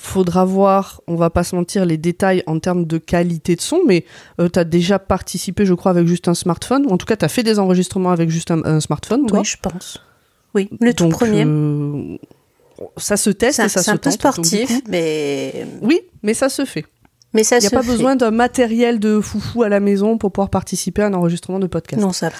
Faudra 0.00 0.44
voir, 0.44 1.00
on 1.08 1.16
va 1.16 1.28
pas 1.28 1.42
se 1.42 1.56
mentir, 1.56 1.84
les 1.84 1.96
détails 1.96 2.44
en 2.46 2.60
termes 2.60 2.84
de 2.84 2.98
qualité 2.98 3.56
de 3.56 3.60
son, 3.60 3.80
mais 3.84 4.04
tu 4.38 4.56
as 4.58 4.62
déjà 4.62 5.00
participé, 5.00 5.66
je 5.66 5.74
crois, 5.74 5.90
avec 5.90 6.06
juste 6.06 6.28
un 6.28 6.34
smartphone. 6.34 6.86
Ou 6.86 6.90
en 6.90 6.96
tout 6.98 7.06
cas, 7.06 7.16
tu 7.16 7.24
as 7.24 7.28
fait 7.28 7.42
des 7.42 7.58
enregistrements 7.58 8.12
avec 8.12 8.30
juste 8.30 8.52
un, 8.52 8.62
un 8.64 8.78
smartphone, 8.78 9.26
toi. 9.26 9.40
Oui, 9.40 9.44
je 9.44 9.56
pense. 9.60 10.00
Oui, 10.54 10.70
le 10.80 10.94
tout 10.94 11.02
Donc, 11.04 11.14
premier. 11.14 11.44
euh, 11.44 12.16
ça 12.96 13.16
se 13.16 13.30
teste 13.30 13.56
C'est 13.56 13.62
un, 13.62 13.66
et 13.66 13.68
ça 13.68 13.80
c'est 13.80 13.86
se 13.86 13.90
un 13.90 13.96
peu 13.96 14.10
tente. 14.10 14.22
Donc, 14.36 14.44
du 14.44 14.48
sportif, 14.56 14.68
coup- 14.82 14.88
mais, 14.88 15.66
oui, 15.82 16.00
mais 16.22 16.32
ça 16.32 16.48
se 16.48 16.64
fait. 16.64 16.86
Mais 17.34 17.44
ça 17.44 17.58
Il 17.58 17.60
n'y 17.60 17.66
a 17.66 17.70
pas 17.70 17.82
fait. 17.82 17.90
besoin 17.90 18.16
d'un 18.16 18.30
matériel 18.30 18.98
de 18.98 19.20
foufou 19.20 19.62
à 19.62 19.68
la 19.68 19.80
maison 19.80 20.18
pour 20.18 20.32
pouvoir 20.32 20.50
participer 20.50 21.02
à 21.02 21.06
un 21.06 21.14
enregistrement 21.14 21.58
de 21.58 21.66
podcast. 21.66 22.00
Non, 22.02 22.12
ça 22.12 22.28
va. 22.30 22.34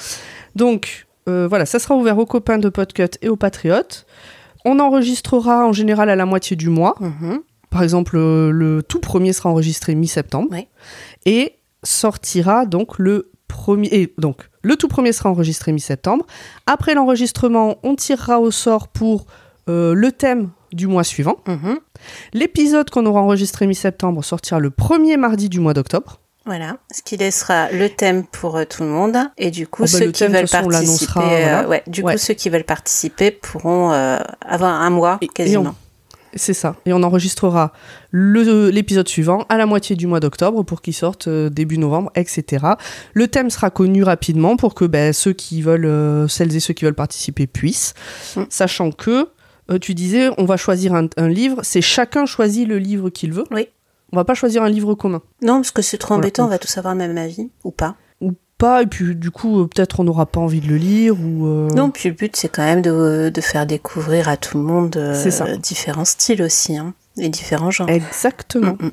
Donc, 0.57 1.07
euh, 1.29 1.47
voilà, 1.49 1.67
ça 1.67 1.79
sera 1.79 1.95
ouvert 1.97 2.19
aux 2.19 2.27
copains 2.27 2.59
de 2.59 2.69
Podcut 2.69 3.11
et 3.23 3.29
aux 3.29 3.37
patriotes. 3.37 4.07
On 4.65 4.79
enregistrera 4.81 5.67
en 5.67 5.73
général 5.73 6.11
à 6.11 6.17
la 6.17 6.27
moitié 6.27 6.57
du 6.57 6.69
mois. 6.69 6.95
Mhm. 7.01 7.41
Par 7.71 7.83
exemple, 7.83 8.17
euh, 8.17 8.51
le 8.51 8.83
tout 8.83 8.99
premier 9.01 9.33
sera 9.33 9.51
enregistré 9.51 9.95
mi-septembre. 9.95 10.49
Ouais. 10.51 10.69
Et 11.27 11.55
sortira 11.85 12.65
donc 12.67 12.99
le 12.99 13.31
premier. 13.47 13.89
Et 13.93 14.15
donc, 14.19 14.49
le 14.63 14.77
tout 14.77 14.89
premier 14.89 15.13
sera 15.13 15.31
enregistré 15.31 15.73
mi-septembre. 15.73 16.27
Après 16.67 16.95
l'enregistrement, 16.95 17.77
on 17.83 17.95
tirera 17.95 18.41
au 18.41 18.51
sort 18.51 18.89
pour 18.89 19.27
euh, 19.69 19.93
le 19.95 20.13
thème 20.13 20.51
du 20.73 20.87
mois 20.87 21.05
suivant. 21.05 21.37
Mhm. 21.47 21.79
L'épisode 22.33 22.91
qu'on 22.91 23.07
aura 23.07 23.21
enregistré 23.21 23.67
mi-septembre 23.67 24.25
sortira 24.25 24.59
le 24.61 24.71
premier 24.71 25.17
mardi 25.17 25.49
du 25.49 25.61
mois 25.61 25.75
d'octobre. 25.75 26.21
Voilà, 26.47 26.79
ce 26.91 27.03
qui 27.03 27.19
laissera 27.19 27.71
le 27.73 27.91
thème 27.91 28.25
pour 28.25 28.57
euh, 28.57 28.65
tout 28.65 28.83
le 28.83 28.89
monde. 28.89 29.17
Et 29.37 29.51
du 29.51 29.67
coup, 29.67 29.83
Oh, 29.83 29.85
bah, 29.93 29.99
ceux 29.99 30.07
qui 30.07 30.21
thème, 30.21 30.33
veulent 30.33 30.49
façon, 30.49 30.69
participer, 30.71 31.21
l'annoncera, 31.21 31.23
euh, 31.25 31.41
voilà. 31.63 31.69
ouais, 31.69 31.83
du 31.87 32.03
Ouais. 32.03 32.13
coup, 32.15 32.19
ceux 32.19 32.33
qui 32.35 32.49
veulent 32.49 32.65
participer 32.65 33.31
pourront 33.31 33.93
euh, 33.93 34.17
avoir 34.41 34.73
un 34.81 34.89
mois 34.91 35.19
Et- 35.21 35.29
quasiment. 35.29 35.75
C'est 36.35 36.55
ça. 36.55 36.77
Et 36.85 36.93
on 36.93 37.03
enregistrera 37.03 37.73
l'épisode 38.13 39.09
suivant 39.09 39.45
à 39.49 39.57
la 39.57 39.67
moitié 39.67 39.97
du 39.97 40.07
mois 40.07 40.21
d'octobre 40.21 40.63
pour 40.63 40.83
qu'il 40.83 40.95
sorte 40.95 41.27
euh, 41.29 41.49
début 41.49 41.79
novembre, 41.79 42.11
etc. 42.15 42.65
Le 43.15 43.29
thème 43.29 43.51
sera 43.51 43.71
connu 43.71 44.03
rapidement 44.03 44.57
pour 44.57 44.75
que 44.75 44.85
ben, 44.85 45.13
ceux 45.13 45.33
qui 45.33 45.63
veulent, 45.63 45.87
euh, 45.87 46.29
celles 46.29 46.55
et 46.55 46.61
ceux 46.61 46.75
qui 46.75 46.85
veulent 46.85 46.95
participer 46.95 47.47
puissent. 47.47 47.95
Mm. 48.37 48.43
Sachant 48.51 48.91
que, 48.93 49.29
euh, 49.71 49.79
tu 49.79 49.95
disais, 49.95 50.31
on 50.39 50.45
va 50.45 50.57
choisir 50.57 50.95
un, 50.95 51.07
un 51.17 51.29
livre. 51.29 51.61
C'est 51.63 51.81
chacun 51.83 52.27
choisit 52.27 52.67
le 52.69 52.79
livre 52.79 53.11
qu'il 53.11 53.33
veut. 53.33 53.45
Oui. 53.51 53.69
On 54.13 54.17
va 54.17 54.25
pas 54.25 54.35
choisir 54.35 54.63
un 54.63 54.69
livre 54.71 54.95
commun. 54.95 55.21
Non, 55.43 55.57
parce 55.57 55.71
que 55.71 55.83
c'est 55.83 55.99
trop 55.99 56.15
Voilà. 56.15 56.27
embêtant, 56.27 56.47
on 56.47 56.49
va 56.49 56.59
tous 56.59 56.79
avoir 56.79 56.95
le 56.95 56.99
même 56.99 57.19
avis, 57.19 57.51
ou 57.65 57.71
pas. 57.71 57.97
Ou 58.23 58.33
pas, 58.57 58.83
et 58.83 58.87
puis 58.87 59.15
du 59.15 59.31
coup, 59.31 59.61
euh, 59.61 59.67
peut-être 59.67 60.01
on 60.01 60.05
n'aura 60.05 60.25
pas 60.27 60.41
envie 60.41 60.61
de 60.61 60.67
le 60.69 60.77
lire. 60.77 61.15
ou 61.21 61.47
euh, 61.47 61.69
Non, 61.71 61.91
puis 61.91 62.09
le 62.09 62.15
but, 62.15 62.35
c'est 62.35 62.49
quand 62.49 62.65
même 62.65 62.81
de, 62.83 63.31
de 63.33 63.41
faire 63.43 63.67
découvrir 63.67 64.29
à 64.31 64.37
tout 64.39 64.57
le 64.57 64.65
monde 64.65 64.97
euh, 64.97 65.57
différents 65.59 66.07
styles 66.07 66.43
aussi, 66.43 66.77
hein, 66.77 66.95
et 67.19 67.29
différents 67.29 67.71
genres. 67.71 67.89
Exactement. 67.91 68.77
Mm, 68.81 68.87
mm. 68.87 68.91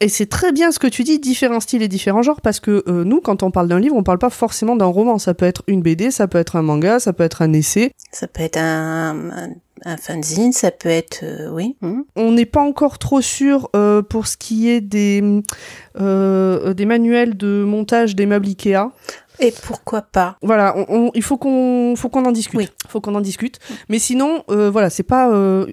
Et 0.00 0.08
c'est 0.08 0.26
très 0.26 0.52
bien 0.52 0.70
ce 0.70 0.78
que 0.78 0.86
tu 0.86 1.02
dis, 1.02 1.18
différents 1.18 1.58
styles 1.60 1.82
et 1.82 1.88
différents 1.88 2.22
genres, 2.22 2.40
parce 2.40 2.60
que 2.60 2.84
euh, 2.86 3.02
nous, 3.04 3.20
quand 3.20 3.42
on 3.42 3.50
parle 3.50 3.66
d'un 3.66 3.80
livre, 3.80 3.96
on 3.96 4.04
parle 4.04 4.18
pas 4.18 4.30
forcément 4.30 4.76
d'un 4.76 4.86
roman. 4.86 5.18
Ça 5.18 5.34
peut 5.34 5.46
être 5.46 5.62
une 5.66 5.82
BD, 5.82 6.12
ça 6.12 6.28
peut 6.28 6.38
être 6.38 6.54
un 6.54 6.62
manga, 6.62 7.00
ça 7.00 7.12
peut 7.12 7.24
être 7.24 7.42
un 7.42 7.52
essai. 7.52 7.90
Ça 8.12 8.28
peut 8.28 8.42
être 8.42 8.58
un, 8.58 9.30
un, 9.30 9.48
un 9.84 9.96
fanzine, 9.96 10.52
ça 10.52 10.70
peut 10.70 10.88
être... 10.88 11.20
euh, 11.24 11.50
oui. 11.50 11.76
mhm. 11.82 12.04
On 12.14 12.30
n'est 12.30 12.46
pas 12.46 12.62
encore 12.62 12.98
trop 12.98 13.20
sûr 13.20 13.70
euh, 13.74 14.02
pour 14.02 14.28
ce 14.28 14.36
qui 14.36 14.70
est 14.70 14.80
des, 14.80 15.42
euh, 16.00 16.74
des 16.74 16.86
manuels 16.86 17.36
de 17.36 17.64
montage 17.66 18.14
des 18.14 18.26
meubles 18.26 18.46
Ikea. 18.46 18.92
Et 19.40 19.52
pourquoi 19.66 20.02
pas 20.02 20.36
Voilà, 20.42 20.74
on- 20.76 20.86
on- 20.88 21.10
il 21.14 21.22
faut 21.22 21.36
qu'on 21.36 21.94
faut 21.96 22.08
qu'on 22.08 22.24
en 22.24 22.32
discute. 22.32 22.58
Oui. 22.58 22.68
faut 22.88 23.00
qu'on 23.00 23.14
en 23.14 23.20
discute. 23.20 23.58
Mais 23.88 23.98
sinon, 23.98 24.42
euh, 24.50 24.70
voilà, 24.70 24.90
c'est 24.90 25.02
pas, 25.02 25.30
euh, 25.30 25.66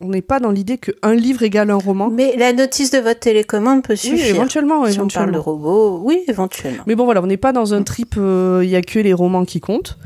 on 0.00 0.08
n'est 0.08 0.22
pas 0.22 0.40
dans 0.40 0.50
l'idée 0.50 0.78
qu'un 0.78 1.14
livre 1.14 1.42
égale 1.42 1.70
un 1.70 1.76
roman. 1.76 2.08
Mais 2.10 2.36
la 2.36 2.52
notice 2.52 2.90
de 2.90 2.98
votre 2.98 3.20
télécommande 3.20 3.82
peut 3.82 3.92
oui, 3.94 3.98
suffire. 3.98 4.26
éventuellement, 4.36 4.86
si 4.86 4.98
on 5.00 5.08
parle 5.08 5.32
de 5.32 5.38
robots, 5.38 6.00
oui, 6.04 6.20
éventuellement. 6.28 6.82
Mais 6.86 6.94
bon, 6.94 7.04
voilà, 7.04 7.22
on 7.22 7.26
n'est 7.26 7.36
pas 7.36 7.52
dans 7.52 7.74
un 7.74 7.82
trip, 7.82 8.14
il 8.16 8.68
y 8.68 8.76
a 8.76 8.82
que 8.82 8.98
les 8.98 9.12
romans 9.12 9.44
qui 9.44 9.60
comptent. 9.60 9.98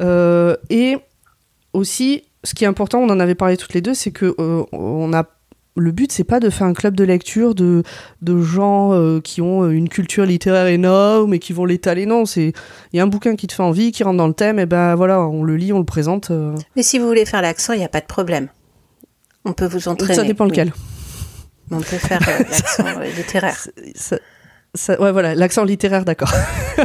Euh, 0.00 0.56
et 0.70 0.96
aussi, 1.72 2.22
ce 2.44 2.54
qui 2.54 2.64
est 2.64 2.68
important, 2.68 3.00
on 3.00 3.10
en 3.10 3.20
avait 3.20 3.34
parlé 3.34 3.56
toutes 3.56 3.74
les 3.74 3.80
deux, 3.80 3.94
c'est 3.94 4.10
que 4.12 4.34
euh, 4.38 4.62
on 4.72 5.12
a 5.12 5.24
le 5.78 5.92
but, 5.92 6.10
c'est 6.12 6.24
pas 6.24 6.40
de 6.40 6.50
faire 6.50 6.66
un 6.66 6.72
club 6.74 6.94
de 6.96 7.04
lecture 7.04 7.54
de, 7.54 7.82
de 8.22 8.40
gens 8.42 8.92
euh, 8.92 9.20
qui 9.20 9.40
ont 9.40 9.68
une 9.70 9.88
culture 9.88 10.24
littéraire 10.26 10.66
énorme 10.66 11.34
et 11.34 11.38
qui 11.38 11.52
vont 11.52 11.64
l'étaler. 11.64 12.06
Non, 12.06 12.24
c'est 12.26 12.52
il 12.92 12.96
y 12.96 13.00
a 13.00 13.02
un 13.02 13.06
bouquin 13.06 13.36
qui 13.36 13.46
te 13.46 13.52
fait 13.54 13.62
envie, 13.62 13.92
qui 13.92 14.02
rentre 14.04 14.16
dans 14.18 14.28
le 14.28 14.34
thème, 14.34 14.58
et 14.58 14.66
ben 14.66 14.94
voilà, 14.94 15.20
on 15.22 15.42
le 15.44 15.56
lit, 15.56 15.72
on 15.72 15.78
le 15.78 15.84
présente. 15.84 16.30
euh, 16.30 16.54
Mais 16.76 16.82
si 16.82 16.98
vous 16.98 17.06
voulez 17.06 17.24
faire 17.26 17.42
l'accent, 17.42 17.72
il 17.72 17.78
n'y 17.78 17.84
a 17.84 17.88
pas 17.88 18.00
de 18.00 18.06
problème. 18.06 18.48
On 19.44 19.52
peut 19.52 19.66
vous 19.66 19.88
entraîner. 19.88 20.14
ça 20.14 20.24
dépend 20.24 20.44
oui. 20.44 20.50
lequel. 20.50 20.72
On 21.70 21.78
peut 21.80 21.84
faire 21.98 22.20
euh, 22.28 22.38
l'accent 22.50 22.86
euh, 22.86 23.04
littéraire. 23.16 23.56
Ça- 23.94 24.18
ça- 24.74 25.00
ouais, 25.00 25.12
voilà, 25.12 25.34
l'accent 25.34 25.64
littéraire, 25.64 26.04
d'accord. 26.04 26.32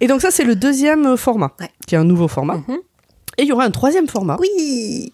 et 0.00 0.06
donc 0.06 0.20
ça, 0.22 0.30
c'est 0.30 0.44
le 0.44 0.56
deuxième 0.56 1.06
euh, 1.06 1.16
format, 1.16 1.52
Ouais. 1.60 1.68
qui 1.86 1.94
est 1.94 1.98
un 1.98 2.04
nouveau 2.04 2.28
format. 2.28 2.56
Mhm. 2.68 2.78
Et 3.38 3.42
il 3.42 3.48
y 3.48 3.52
aura 3.52 3.64
un 3.64 3.70
troisième 3.70 4.08
format, 4.08 4.36
Oui 4.40 5.12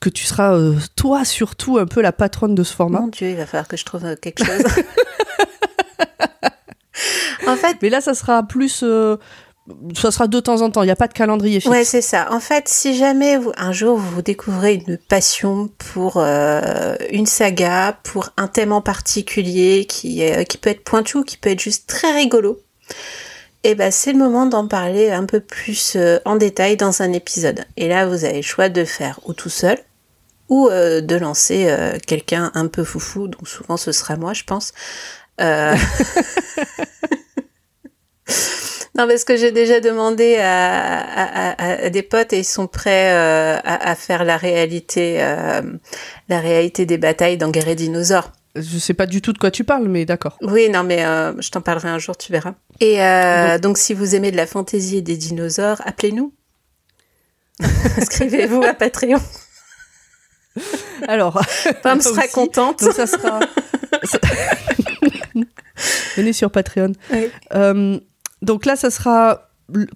que 0.00 0.08
tu 0.08 0.24
seras, 0.24 0.54
euh, 0.54 0.76
toi 0.96 1.24
surtout, 1.24 1.78
un 1.78 1.86
peu 1.86 2.00
la 2.00 2.12
patronne 2.12 2.54
de 2.54 2.62
ce 2.62 2.74
format. 2.74 3.00
Mon 3.00 3.08
Dieu, 3.08 3.30
il 3.30 3.36
va 3.36 3.46
falloir 3.46 3.68
que 3.68 3.76
je 3.76 3.84
trouve 3.84 4.16
quelque 4.16 4.44
chose. 4.44 4.64
en 7.46 7.56
fait, 7.56 7.76
Mais 7.82 7.90
là, 7.90 8.00
ça 8.00 8.14
sera 8.14 8.42
plus... 8.42 8.80
euh, 8.82 9.16
ça 9.94 10.10
sera 10.10 10.28
de 10.28 10.40
temps 10.40 10.62
en 10.62 10.70
temps, 10.70 10.82
il 10.82 10.86
n'y 10.86 10.92
a 10.92 10.96
pas 10.96 11.08
de 11.08 11.12
calendrier 11.12 11.60
fixe. 11.60 11.70
Ouais, 11.70 11.84
c'est 11.84 12.00
ça. 12.00 12.32
En 12.32 12.40
fait, 12.40 12.68
si 12.68 12.96
jamais 12.96 13.36
vous, 13.36 13.52
un 13.56 13.72
jour 13.72 13.98
vous 13.98 14.22
découvrez 14.22 14.82
une 14.86 14.96
passion 14.96 15.68
pour 15.92 16.14
euh, 16.16 16.96
une 17.10 17.26
saga, 17.26 17.98
pour 18.02 18.30
un 18.36 18.48
thème 18.48 18.72
en 18.72 18.80
particulier 18.80 19.86
qui, 19.86 20.22
est, 20.22 20.46
qui 20.46 20.56
peut 20.56 20.70
être 20.70 20.84
pointu, 20.84 21.22
qui 21.24 21.36
peut 21.36 21.50
être 21.50 21.60
juste 21.60 21.86
très 21.86 22.12
rigolo, 22.12 22.58
et 23.64 23.74
ben 23.74 23.90
c'est 23.90 24.12
le 24.12 24.18
moment 24.18 24.46
d'en 24.46 24.66
parler 24.68 25.10
un 25.10 25.24
peu 25.26 25.40
plus 25.40 25.94
euh, 25.96 26.18
en 26.24 26.36
détail 26.36 26.76
dans 26.76 27.02
un 27.02 27.12
épisode. 27.12 27.64
Et 27.76 27.88
là, 27.88 28.06
vous 28.06 28.24
avez 28.24 28.36
le 28.36 28.42
choix 28.42 28.68
de 28.68 28.84
faire 28.84 29.18
ou 29.26 29.32
tout 29.34 29.48
seul, 29.50 29.78
ou 30.48 30.68
euh, 30.68 31.00
de 31.00 31.16
lancer 31.16 31.66
euh, 31.68 31.98
quelqu'un 32.06 32.50
un 32.54 32.66
peu 32.68 32.84
foufou, 32.84 33.28
donc 33.28 33.46
souvent 33.48 33.76
ce 33.76 33.92
sera 33.92 34.16
moi, 34.16 34.32
je 34.32 34.44
pense. 34.44 34.72
Euh, 35.40 35.74
Non, 38.96 39.06
parce 39.06 39.22
que 39.22 39.36
j'ai 39.36 39.52
déjà 39.52 39.78
demandé 39.78 40.36
à, 40.38 40.98
à- 40.98 41.52
à- 41.52 41.84
à 41.84 41.90
des 41.90 42.02
potes 42.02 42.32
et 42.32 42.38
ils 42.40 42.44
sont 42.44 42.66
prêts 42.66 43.10
à, 43.12 43.94
faire 43.94 44.24
la 44.24 44.36
réalité, 44.36 45.18
la 46.28 46.40
réalité 46.40 46.84
des 46.84 46.98
batailles 46.98 47.36
dans 47.38 47.50
Guerre 47.50 47.68
et 47.68 47.74
Dinosaures. 47.76 48.32
Je 48.56 48.76
sais 48.78 48.94
pas 48.94 49.06
du 49.06 49.22
tout 49.22 49.32
de 49.32 49.38
quoi 49.38 49.52
tu 49.52 49.62
parles, 49.62 49.86
mais 49.86 50.04
d'accord. 50.04 50.36
Oui, 50.42 50.68
non, 50.68 50.82
mais 50.82 51.04
je 51.38 51.48
t'en 51.50 51.60
parlerai 51.60 51.90
un 51.90 52.00
jour, 52.00 52.16
tu 52.16 52.32
verras. 52.32 52.54
Et 52.80 53.02
euh, 53.02 53.58
donc, 53.58 53.76
si 53.78 53.92
vous 53.94 54.14
aimez 54.14 54.30
de 54.30 54.36
la 54.36 54.46
fantaisie 54.46 54.98
et 54.98 55.02
des 55.02 55.16
dinosaures, 55.16 55.80
appelez-nous. 55.84 56.32
Inscrivez-vous 57.96 58.62
à 58.62 58.74
Patreon. 58.74 59.20
Alors, 61.08 61.40
Pam 61.82 62.00
sera 62.00 62.22
aussi. 62.24 62.32
contente. 62.32 62.82
donc 62.84 62.92
ça 62.92 63.06
sera... 63.06 63.40
ça- 64.04 64.18
Venez 66.16 66.32
sur 66.32 66.50
Patreon. 66.50 66.92
Oui. 67.12 67.30
Euh, 67.54 67.98
donc 68.42 68.64
là, 68.66 68.76
ça 68.76 68.90
sera... 68.90 69.47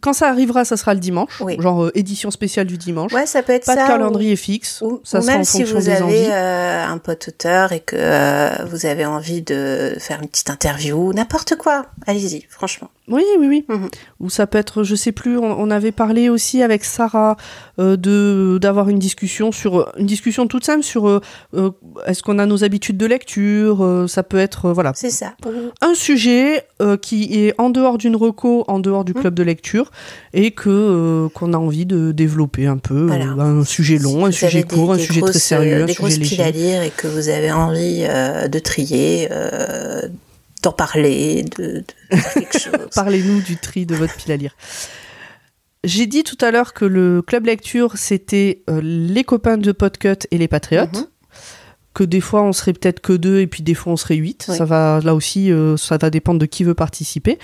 Quand 0.03 0.13
ça 0.13 0.29
arrivera, 0.29 0.65
ça 0.65 0.77
sera 0.77 0.93
le 0.95 1.01
dimanche. 1.01 1.41
Oui. 1.41 1.57
Genre 1.61 1.85
euh, 1.85 1.91
édition 1.95 2.31
spéciale 2.31 2.67
du 2.67 2.77
dimanche. 2.77 3.13
Ouais, 3.13 3.27
ça 3.27 3.43
peut 3.43 3.53
être 3.53 3.65
Pas 3.67 3.75
ça. 3.75 3.81
de 3.81 3.85
ou- 3.85 3.89
calendrier 3.89 4.37
fixe. 4.37 4.81
Ou, 4.83 5.01
ça 5.03 5.19
ou 5.19 5.23
sera 5.23 5.33
même 5.33 5.41
en 5.41 5.45
si 5.45 5.65
vous 5.65 5.79
des 5.79 5.89
avez 5.91 6.27
euh, 6.31 6.87
un 6.87 6.99
pote 6.99 7.29
auteur 7.29 7.73
et 7.73 7.81
que 7.81 7.97
euh, 7.99 8.51
vous 8.67 8.85
avez 8.87 9.07
envie 9.07 9.43
de 9.43 9.95
faire 9.99 10.21
une 10.23 10.29
petite 10.29 10.51
interview, 10.51 11.13
n'importe 11.13 11.57
quoi, 11.57 11.87
allez-y, 12.07 12.45
franchement. 12.51 12.91
Oui, 13.09 13.25
oui, 13.41 13.47
oui. 13.49 13.65
Mhm. 13.69 13.89
Ou 14.21 14.31
ça 14.31 14.47
peut 14.47 14.59
être, 14.59 14.85
je 14.85 14.95
sais 14.95 15.11
plus, 15.11 15.37
on, 15.37 15.59
on 15.61 15.71
avait 15.71 15.91
parlé 15.91 16.29
aussi 16.29 16.63
avec 16.63 16.85
Sarah 16.85 17.37
euh, 17.81 17.97
de 17.97 18.59
d'avoir 18.61 18.89
une 18.89 18.99
discussion 19.01 19.51
sur 19.51 19.91
une 19.99 20.07
discussion 20.07 20.47
toute 20.47 20.65
simple 20.65 20.85
sur 20.85 21.09
euh, 21.09 21.21
euh, 21.55 21.71
est-ce 22.07 22.23
qu'on 22.23 22.39
a 22.39 22.47
nos 22.47 22.63
habitudes 22.63 22.97
de 22.97 23.07
lecture. 23.07 23.83
euh, 23.85 24.07
ça 24.07 24.23
peut 24.23 24.39
être 24.39 24.71
voilà 24.71 24.93
C'est 24.95 25.11
ça. 25.11 25.33
un 25.81 25.95
sujet 25.95 26.65
euh, 26.81 26.97
qui 26.97 27.25
est 27.45 27.55
en 27.59 27.71
dehors 27.71 27.99
d'une 27.99 28.15
reco, 28.17 28.65
en 28.69 28.79
dehors 28.79 29.05
du 29.05 29.13
Mhm. 29.15 29.21
club 29.21 29.35
de 29.35 29.43
lecture, 29.43 29.62
et 30.33 30.51
que 30.51 30.69
euh, 30.71 31.29
qu'on 31.31 31.53
a 31.53 31.57
envie 31.57 31.87
de 31.87 32.13
développer 32.13 32.67
un 32.67 32.79
peu 32.79 33.07
Voilà. 33.07 33.27
euh, 33.27 33.61
un 33.61 33.65
sujet 33.65 33.99
long, 33.99 34.21
Si 34.21 34.27
un 34.27 34.31
sujet 34.33 34.47
avez 34.59 34.63
des- 34.69 34.75
court, 34.77 34.93
un 34.93 34.97
des 34.97 35.03
sujet 35.03 35.21
très 35.21 35.31
grosses, 35.31 35.43
sérieux, 35.43 35.75
euh, 35.79 35.83
un 35.83 35.87
des 35.87 35.95
grosses 35.95 36.15
sujet 36.15 36.25
piles 36.37 36.41
à 36.43 36.51
léger. 36.51 36.59
lire 36.67 36.83
et 36.83 36.91
que 36.91 37.07
vous 37.07 37.29
avez 37.29 37.53
envie 37.53 38.05
euh, 38.09 38.49
de 38.49 38.59
trier, 38.59 39.29
euh, 39.31 40.03
d'en 40.63 40.73
parler, 40.73 41.45
de, 41.59 41.85
de 42.11 42.17
faire 42.17 42.35
quelque 42.35 42.59
chose. 42.59 42.73
Parlez-nous 42.95 43.41
du 43.43 43.57
tri 43.57 43.87
de 43.87 43.95
votre 43.95 44.15
pile 44.15 44.33
à 44.33 44.37
lire. 44.37 44.55
J'ai 45.85 46.07
dit 46.07 46.23
tout 46.23 46.39
à 46.41 46.51
l'heure 46.53 46.75
que 46.75 46.85
le 46.85 47.23
club 47.23 47.47
lecture, 47.47 47.95
c'était 47.97 48.63
euh, 48.71 48.81
les 48.83 49.25
copains 49.25 49.59
de 49.59 49.73
Podcut 49.73 50.27
et 50.31 50.39
les 50.39 50.47
patriotes. 50.49 50.95
Mhm. 50.97 51.07
Que 51.95 52.05
des 52.05 52.21
fois, 52.21 52.43
on 52.43 52.53
serait 52.53 52.73
peut-être 52.73 53.01
que 53.01 53.13
deux 53.13 53.41
et 53.41 53.47
puis 53.47 53.63
des 53.63 53.75
fois, 53.75 53.93
on 53.93 53.97
serait 53.97 54.15
huit. 54.15 54.47
Oui. 54.49 54.57
Ça 54.57 54.65
va, 54.65 55.01
là 55.05 55.15
aussi, 55.15 55.53
euh, 55.53 55.77
ça 55.77 55.99
va 55.99 56.09
dépendre 56.09 56.39
de 56.39 56.47
qui 56.47 56.65
veut 56.65 56.73
participer. 56.75 57.39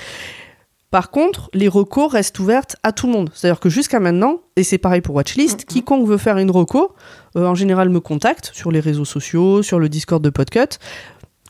Par 0.91 1.11
contre, 1.11 1.51
les 1.53 1.69
recos 1.69 2.11
restent 2.11 2.39
ouvertes 2.39 2.77
à 2.83 2.93
tout 2.93 3.07
le 3.07 3.13
monde. 3.13 3.31
C'est-à-dire 3.35 3.61
que 3.61 3.69
jusqu'à 3.69 4.01
maintenant, 4.01 4.41
et 4.57 4.63
c'est 4.63 4.79
pareil 4.79 5.03
pour 5.03 5.15
Watchlist, 5.15 5.67
quiconque 5.67 6.07
veut 6.07 6.17
faire 6.17 6.39
une 6.39 6.51
reco, 6.51 6.95
euh, 7.37 7.47
en 7.47 7.55
général 7.55 7.91
me 7.91 8.01
contacte 8.01 8.51
sur 8.55 8.73
les 8.73 8.81
réseaux 8.81 9.05
sociaux, 9.05 9.63
sur 9.63 9.79
le 9.79 9.91
Discord 9.91 10.23
de 10.23 10.31
Podcut. 10.31 10.79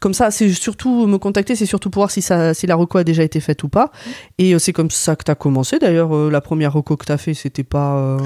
Comme 0.01 0.15
ça, 0.15 0.31
c'est 0.33 0.53
surtout 0.53 1.07
me 1.07 1.19
contacter, 1.19 1.55
c'est 1.57 1.67
surtout 1.67 1.91
pour 1.91 2.01
voir 2.01 2.11
si, 2.11 2.21
ça, 2.21 2.53
si 2.53 2.67
la 2.67 2.75
reco 2.75 2.99
a 2.99 3.05
déjà 3.05 3.23
été 3.23 3.39
faite 3.39 3.63
ou 3.63 3.69
pas. 3.69 3.93
Et 4.39 4.55
euh, 4.55 4.59
c'est 4.59 4.73
comme 4.73 4.91
ça 4.91 5.15
que 5.15 5.23
tu 5.23 5.31
as 5.31 5.37
commencé. 5.37 5.79
D'ailleurs, 5.79 6.15
euh, 6.17 6.31
la 6.31 6.41
première 6.41 6.73
reco 6.73 6.97
que 6.97 7.07
tu 7.07 7.13
as 7.13 7.19
fait, 7.19 7.35
c'était 7.35 7.65
pas. 7.65 8.17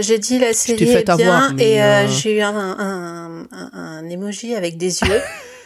j'ai 0.00 0.18
dit 0.18 0.40
la 0.40 0.52
série 0.52 0.82
est 0.82 1.04
bien 1.04 1.14
avoir, 1.14 1.52
et 1.58 2.08
j'ai 2.08 2.38
eu 2.38 2.40
un, 2.40 2.54
un, 2.56 3.46
un, 3.52 3.70
un 3.72 4.08
emoji 4.08 4.54
avec 4.56 4.76
des 4.78 5.00
yeux 5.00 5.20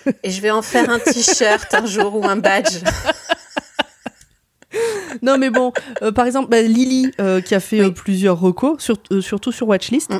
et 0.22 0.30
je 0.30 0.40
vais 0.40 0.50
en 0.50 0.62
faire 0.62 0.90
un 0.90 0.98
t-shirt 0.98 1.72
un 1.72 1.86
jour 1.86 2.16
ou 2.16 2.26
un 2.26 2.36
badge. 2.36 2.76
Non, 5.22 5.38
mais 5.38 5.50
bon, 5.50 5.72
euh, 6.02 6.12
par 6.12 6.26
exemple, 6.26 6.48
bah, 6.50 6.60
Lily, 6.62 7.10
euh, 7.20 7.40
qui 7.40 7.54
a 7.54 7.60
fait 7.60 7.80
Oui. 7.80 7.86
euh, 7.86 7.90
plusieurs 7.90 8.38
recos, 8.40 8.80
sur- 8.82 8.96
surtout 9.20 9.52
sur 9.52 9.68
Watchlist. 9.68 10.10
Mm. 10.12 10.18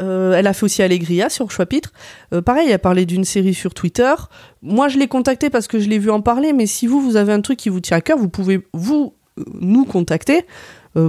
Elle 0.00 0.46
a 0.46 0.52
fait 0.54 0.64
aussi 0.64 0.82
Allegria 0.82 1.28
sur 1.28 1.50
Choix-Pitre. 1.50 1.92
Euh, 2.32 2.40
pareil, 2.40 2.68
elle 2.68 2.74
a 2.74 2.78
parlé 2.78 3.04
d'une 3.04 3.24
série 3.24 3.52
sur 3.52 3.74
Twitter. 3.74 4.14
Moi, 4.62 4.88
je 4.88 4.98
l'ai 4.98 5.08
contactée 5.08 5.50
parce 5.50 5.66
que 5.66 5.78
je 5.78 5.88
l'ai 5.90 5.98
vu 5.98 6.10
en 6.10 6.22
parler, 6.22 6.54
mais 6.54 6.64
si 6.66 6.86
vous, 6.86 7.02
vous 7.02 7.16
avez 7.16 7.32
un 7.34 7.42
truc 7.42 7.58
qui 7.58 7.68
vous 7.68 7.80
tient 7.80 7.98
à 7.98 8.00
cœur, 8.00 8.16
vous 8.16 8.30
pouvez, 8.30 8.66
vous, 8.72 9.12
nous 9.60 9.84
contacter 9.84 10.46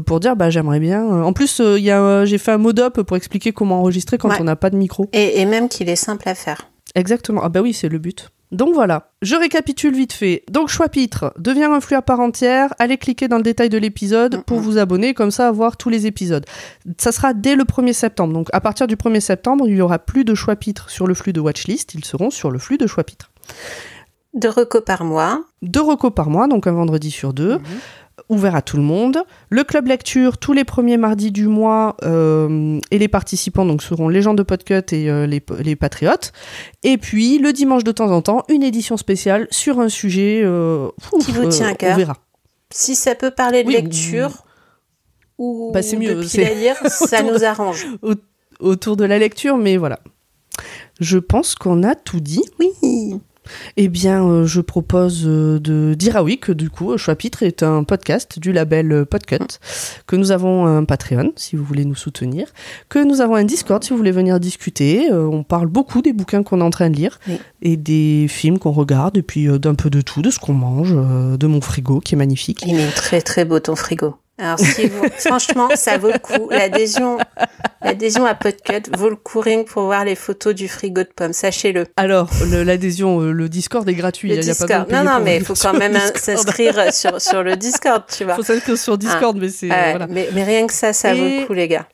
pour 0.05 0.19
dire, 0.19 0.35
bah, 0.35 0.49
j'aimerais 0.49 0.79
bien. 0.81 1.05
En 1.05 1.31
plus, 1.31 1.59
il 1.59 1.83
y 1.83 1.91
a, 1.91 2.25
j'ai 2.25 2.37
fait 2.37 2.51
un 2.51 2.57
mode-up 2.57 3.01
pour 3.01 3.15
expliquer 3.15 3.53
comment 3.53 3.79
enregistrer 3.79 4.17
quand 4.17 4.29
Ouais. 4.29 4.37
on 4.41 4.43
n'a 4.43 4.57
pas 4.57 4.69
de 4.69 4.75
micro. 4.75 5.07
Et, 5.13 5.39
et 5.39 5.45
même 5.45 5.69
qu'il 5.69 5.87
est 5.87 5.95
simple 5.95 6.27
à 6.27 6.35
faire. 6.35 6.69
Exactement. 6.93 7.41
Ah 7.43 7.49
bah 7.49 7.61
oui, 7.61 7.71
c'est 7.73 7.87
le 7.89 7.97
but. 7.97 8.29
Donc 8.51 8.73
voilà, 8.73 9.11
je 9.21 9.35
récapitule 9.35 9.93
vite 9.95 10.11
fait. 10.11 10.43
Donc 10.51 10.67
Choix-Pitre 10.67 11.33
devient 11.37 11.69
un 11.71 11.79
flux 11.79 11.95
à 11.95 12.01
part 12.01 12.19
entière. 12.19 12.73
Allez 12.79 12.97
cliquer 12.97 13.27
dans 13.29 13.37
le 13.37 13.43
détail 13.43 13.69
de 13.69 13.77
l'épisode 13.77 14.43
pour 14.45 14.59
vous 14.59 14.77
abonner, 14.77 15.13
comme 15.13 15.31
ça 15.31 15.47
avoir 15.47 15.77
tous 15.77 15.89
les 15.89 16.05
épisodes. 16.05 16.45
Ça 16.97 17.11
sera 17.13 17.33
dès 17.33 17.55
le 17.55 17.63
1er 17.63 17.93
septembre. 17.93 18.33
Donc 18.33 18.49
à 18.51 18.59
partir 18.59 18.87
du 18.87 18.95
1er 18.97 19.21
septembre, 19.21 19.65
il 19.69 19.77
y 19.77 19.81
aura 19.81 19.99
plus 19.99 20.25
de 20.25 20.35
Choix-Pitre 20.35 20.89
sur 20.89 21.07
le 21.07 21.13
flux 21.13 21.31
de 21.31 21.39
Watchlist, 21.39 21.93
ils 21.93 22.03
seront 22.03 22.29
sur 22.29 22.51
le 22.51 22.59
flux 22.59 22.77
de 22.77 22.87
Choix-Pitre. 22.87 23.31
Deux 24.33 24.49
recos 24.49 24.83
par 24.85 25.03
mois. 25.03 25.41
Deux 25.61 25.81
recos 25.81 26.13
par 26.13 26.29
mois, 26.29 26.47
donc 26.47 26.65
un 26.67 26.71
vendredi 26.71 27.11
sur 27.11 27.33
deux, 27.33 27.55
Mhm. 27.57 27.63
Ouvert 28.29 28.55
à 28.55 28.61
tout 28.61 28.77
le 28.77 28.83
monde. 28.83 29.19
Le 29.49 29.63
club 29.63 29.87
lecture 29.87 30.37
tous 30.37 30.53
les 30.53 30.63
premiers 30.63 30.97
mardis 30.97 31.31
du 31.31 31.47
mois 31.47 31.95
euh, 32.03 32.79
et 32.91 32.97
les 32.97 33.07
participants 33.07 33.65
donc 33.65 33.81
seront 33.81 34.09
les 34.09 34.21
gens 34.21 34.33
de 34.33 34.43
Podcut 34.43 34.83
et 34.93 35.09
euh, 35.09 35.25
les, 35.27 35.43
les 35.59 35.75
patriotes. 35.75 36.31
Et 36.83 36.97
puis 36.97 37.39
le 37.39 37.53
dimanche 37.53 37.83
de 37.83 37.91
temps 37.91 38.11
en 38.11 38.21
temps 38.21 38.43
une 38.49 38.63
édition 38.63 38.97
spéciale 38.97 39.47
sur 39.51 39.79
un 39.79 39.89
sujet 39.89 40.41
euh, 40.43 40.87
ouf, 41.13 41.25
Qui 41.25 41.31
vous 41.31 41.47
tient 41.49 41.67
à 41.67 41.73
cœur. 41.75 41.93
On 41.93 41.97
verra. 41.97 42.17
Si 42.69 42.95
ça 42.95 43.15
peut 43.15 43.31
parler 43.31 43.63
de 43.63 43.67
Oui, 43.67 43.73
lecture 43.75 44.45
ou 45.37 45.71
Bah, 45.73 45.81
mieux, 45.97 46.15
de 46.15 46.23
pile 46.23 46.43
à 46.43 46.53
lire, 46.53 46.75
ça 46.87 47.23
nous 47.23 47.43
arrange. 47.43 47.85
autour 48.59 48.95
de 48.95 49.03
la 49.03 49.17
lecture, 49.19 49.57
mais 49.57 49.77
voilà. 49.77 49.99
Je 50.99 51.17
pense 51.17 51.55
qu'on 51.55 51.83
a 51.83 51.95
tout 51.95 52.19
dit. 52.19 52.43
Oui. 52.59 53.19
Eh 53.77 53.87
bien, 53.87 54.23
euh, 54.25 54.45
je 54.45 54.61
propose 54.61 55.23
euh, 55.25 55.59
de 55.59 55.93
dire 55.93 56.15
ah 56.15 56.23
oui 56.23 56.37
que 56.37 56.51
du 56.51 56.69
coup, 56.69 56.95
Choix-Pitre 56.97 57.43
est 57.43 57.63
un 57.63 57.83
podcast 57.83 58.39
du 58.39 58.51
label 58.51 58.91
euh, 58.91 59.05
Podcut, 59.05 59.57
que 60.07 60.15
nous 60.15 60.31
avons 60.31 60.65
un 60.67 60.83
Patreon 60.85 61.31
si 61.35 61.55
vous 61.55 61.63
voulez 61.63 61.85
nous 61.85 61.95
soutenir, 61.95 62.47
que 62.89 62.99
nous 63.03 63.19
avons 63.21 63.35
un 63.35 63.43
Discord 63.43 63.83
si 63.83 63.89
vous 63.91 63.97
voulez 63.97 64.11
venir 64.11 64.39
discuter. 64.39 65.11
Euh, 65.11 65.25
on 65.27 65.43
parle 65.43 65.67
beaucoup 65.67 66.01
des 66.01 66.13
bouquins 66.13 66.43
qu'on 66.43 66.61
est 66.61 66.63
en 66.63 66.69
train 66.69 66.89
de 66.89 66.95
lire 66.95 67.19
Oui. 67.27 67.39
et 67.61 67.77
des 67.77 68.27
films 68.29 68.59
qu'on 68.59 68.71
regarde 68.71 69.17
et 69.17 69.23
puis 69.23 69.47
euh, 69.47 69.57
d'un 69.57 69.75
peu 69.75 69.89
de 69.89 70.01
tout, 70.01 70.21
de 70.21 70.29
ce 70.29 70.39
qu'on 70.39 70.53
mange, 70.53 70.93
euh, 70.95 71.35
de 71.37 71.47
mon 71.47 71.61
frigo 71.61 71.99
qui 71.99 72.15
est 72.15 72.17
magnifique. 72.17 72.63
Il 72.67 72.79
est 72.79 72.91
très 72.95 73.21
très 73.21 73.43
beau 73.45 73.59
ton 73.59 73.75
frigo. 73.75 74.15
Alors 74.41 74.57
si 74.57 74.87
vous, 74.87 75.03
franchement, 75.17 75.69
ça 75.75 75.99
vaut 75.99 76.11
le 76.11 76.17
coup. 76.17 76.49
L'adhésion, 76.49 77.19
l'adhésion 77.83 78.25
à 78.25 78.33
Podcut 78.33 78.89
vaut 78.97 79.09
le 79.09 79.15
coup 79.15 79.39
rien 79.39 79.63
que 79.63 79.69
pour 79.69 79.83
voir 79.83 80.03
les 80.03 80.15
photos 80.15 80.55
du 80.55 80.67
frigo 80.67 81.03
de 81.03 81.09
pommes. 81.15 81.31
Sachez-le. 81.31 81.85
Alors, 81.95 82.27
l'adhésion, 82.49 83.21
euh, 83.21 83.31
le 83.31 83.49
Discord 83.49 83.87
est 83.87 83.93
gratuit. 83.93 84.29
Le 84.29 84.35
y 84.35 84.39
a 84.39 84.41
pas 84.41 84.65
besoin 84.65 84.65
de 84.65 84.67
Discord. 84.67 84.87
payer 84.87 85.03
Non, 85.03 85.11
non, 85.11 85.19
mais 85.23 85.37
il 85.37 85.45
faut 85.45 85.53
quand 85.53 85.77
même 85.77 85.95
s'inscrire 86.15 86.91
sur, 86.91 87.21
sur 87.21 87.43
le 87.43 87.55
Discord, 87.55 88.03
tu 88.11 88.23
vois. 88.23 88.35
faut 88.35 88.43
s'inscrire 88.43 88.77
sur 88.79 88.97
Discord, 88.97 89.37
mais 89.37 89.49
c'est 89.49 89.67
voilà. 89.67 90.07
mais, 90.07 90.29
mais 90.33 90.43
rien 90.43 90.65
que 90.65 90.73
ça, 90.73 90.91
ça 90.91 91.13
vaut 91.13 91.23
le 91.23 91.45
coup, 91.45 91.53
les 91.53 91.67
gars. 91.67 91.87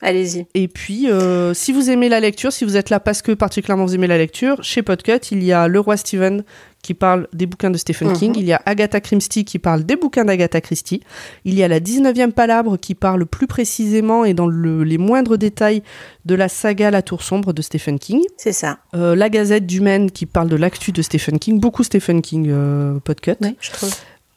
Allez-y. 0.00 0.46
Et 0.54 0.68
puis, 0.68 1.10
euh, 1.10 1.52
si 1.54 1.72
vous 1.72 1.90
aimez 1.90 2.08
la 2.08 2.20
lecture, 2.20 2.52
si 2.52 2.64
vous 2.64 2.76
êtes 2.76 2.88
là 2.88 3.00
parce 3.00 3.20
que 3.20 3.32
particulièrement 3.32 3.84
vous 3.84 3.96
aimez 3.96 4.06
la 4.06 4.18
lecture, 4.18 4.62
chez 4.62 4.82
Podcut, 4.82 5.18
il 5.32 5.42
y 5.42 5.52
a 5.52 5.66
Le 5.66 5.80
Roi 5.80 5.96
Steven 5.96 6.44
qui 6.88 6.94
parle 6.94 7.28
des 7.34 7.44
bouquins 7.44 7.68
de 7.68 7.76
Stephen 7.76 8.08
Mhm. 8.08 8.14
King, 8.16 8.32
il 8.38 8.46
y 8.46 8.54
a 8.54 8.62
Agatha 8.64 8.98
Christie 9.02 9.44
qui 9.44 9.58
parle 9.58 9.84
des 9.84 9.96
bouquins 9.96 10.24
d'Agatha 10.24 10.62
Christie, 10.62 11.02
il 11.44 11.52
y 11.52 11.62
a 11.62 11.68
la 11.68 11.80
19e 11.80 12.32
Palabre 12.32 12.78
qui 12.78 12.94
parle 12.94 13.26
plus 13.26 13.46
précisément 13.46 14.24
et 14.24 14.32
dans 14.32 14.46
le- 14.46 14.84
les 14.84 14.96
moindres 14.96 15.36
détails 15.36 15.82
de 16.24 16.34
la 16.34 16.48
saga 16.48 16.90
La 16.90 17.02
Tour 17.02 17.22
Sombre 17.22 17.52
de 17.52 17.60
Stephen 17.60 17.98
King, 17.98 18.22
C'est 18.38 18.52
ça. 18.54 18.78
Euh, 18.94 19.14
la 19.14 19.28
Gazette 19.28 19.66
du 19.66 19.82
Maine 19.82 20.10
qui 20.10 20.24
parle 20.24 20.48
de 20.48 20.56
l'actu 20.56 20.90
de 20.92 21.02
Stephen 21.02 21.38
King, 21.38 21.60
beaucoup 21.60 21.82
Stephen 21.84 22.22
King 22.22 22.46
euh, 22.48 22.98
Podcut. 23.00 23.36
Oui, 23.42 23.54
je 23.60 23.70
trouve. 23.72 23.94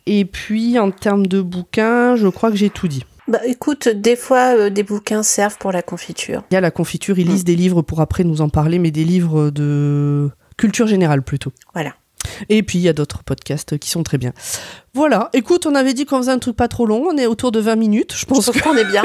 Et 0.07 0.25
puis, 0.25 0.77
en 0.77 0.91
termes 0.91 1.27
de 1.27 1.39
bouquins, 1.41 2.17
je 2.17 2.27
crois 2.27 2.51
que 2.51 2.57
j'ai 2.57 2.69
tout 2.69 2.89
dit. 2.89 3.05
Bah, 3.29 3.39
écoute, 3.45 3.87
des 3.87 4.17
fois, 4.17 4.57
euh, 4.57 4.69
des 4.69 4.83
bouquins 4.83 5.23
servent 5.23 5.57
pour 5.57 5.71
la 5.71 5.83
confiture. 5.83 6.43
Il 6.51 6.55
y 6.55 6.57
a 6.57 6.61
la 6.61 6.71
confiture, 6.71 7.17
ils 7.17 7.27
lisent 7.27 7.45
des 7.45 7.55
livres 7.55 7.81
pour 7.81 8.01
après 8.01 8.25
nous 8.25 8.41
en 8.41 8.49
parler, 8.49 8.77
mais 8.77 8.91
des 8.91 9.05
livres 9.05 9.51
de 9.51 10.29
culture 10.57 10.85
générale 10.87 11.21
plutôt. 11.23 11.53
Voilà. 11.73 11.93
Et 12.49 12.63
puis 12.63 12.79
il 12.79 12.81
y 12.81 12.89
a 12.89 12.93
d'autres 12.93 13.23
podcasts 13.23 13.77
qui 13.77 13.89
sont 13.89 14.03
très 14.03 14.17
bien. 14.17 14.33
Voilà, 14.93 15.29
écoute, 15.33 15.65
on 15.65 15.75
avait 15.75 15.93
dit 15.93 16.05
qu'on 16.05 16.17
faisait 16.17 16.31
un 16.31 16.39
truc 16.39 16.55
pas 16.55 16.67
trop 16.67 16.85
long, 16.85 17.05
on 17.09 17.17
est 17.17 17.25
autour 17.25 17.51
de 17.51 17.59
20 17.59 17.75
minutes. 17.75 18.13
Je 18.13 18.19
Je 18.19 18.25
pense, 18.25 18.45
trouve 18.45 18.55
que, 18.55 18.63
qu'on 18.63 18.75
est 18.77 18.85
bien. 18.85 19.03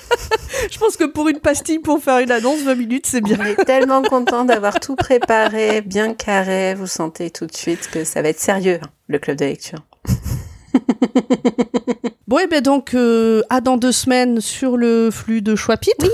je 0.70 0.78
pense 0.78 0.96
que 0.96 1.04
pour 1.04 1.28
une 1.28 1.40
pastille, 1.40 1.78
pour 1.78 2.02
faire 2.02 2.18
une 2.18 2.30
annonce, 2.30 2.62
20 2.62 2.74
minutes, 2.74 3.06
c'est 3.06 3.20
bien. 3.20 3.36
On 3.40 3.44
est 3.44 3.64
tellement 3.64 4.02
content 4.02 4.44
d'avoir 4.44 4.80
tout 4.80 4.96
préparé, 4.96 5.82
bien 5.82 6.14
carré. 6.14 6.74
Vous 6.74 6.86
sentez 6.86 7.30
tout 7.30 7.46
de 7.46 7.54
suite 7.54 7.88
que 7.90 8.04
ça 8.04 8.22
va 8.22 8.28
être 8.28 8.40
sérieux, 8.40 8.78
hein, 8.82 8.88
le 9.08 9.18
club 9.18 9.36
de 9.36 9.44
lecture. 9.44 9.80
Bon, 12.28 12.38
et 12.38 12.46
bien 12.46 12.60
donc, 12.60 12.92
euh, 12.92 13.42
à 13.48 13.62
dans 13.62 13.78
deux 13.78 13.90
semaines 13.90 14.42
sur 14.42 14.76
le 14.76 15.10
flux 15.10 15.40
de 15.40 15.56
choix 15.56 15.78
pitre 15.78 16.06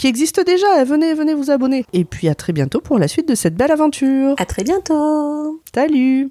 qui 0.00 0.06
existe 0.06 0.44
déjà. 0.44 0.82
Venez, 0.84 1.12
venez 1.12 1.34
vous 1.34 1.50
abonner. 1.50 1.84
Et 1.92 2.04
puis 2.04 2.28
à 2.28 2.34
très 2.34 2.54
bientôt 2.54 2.80
pour 2.80 2.98
la 2.98 3.06
suite 3.06 3.28
de 3.28 3.34
cette 3.34 3.54
belle 3.54 3.70
aventure. 3.70 4.34
À 4.38 4.46
très 4.46 4.64
bientôt. 4.64 5.60
Salut. 5.74 6.30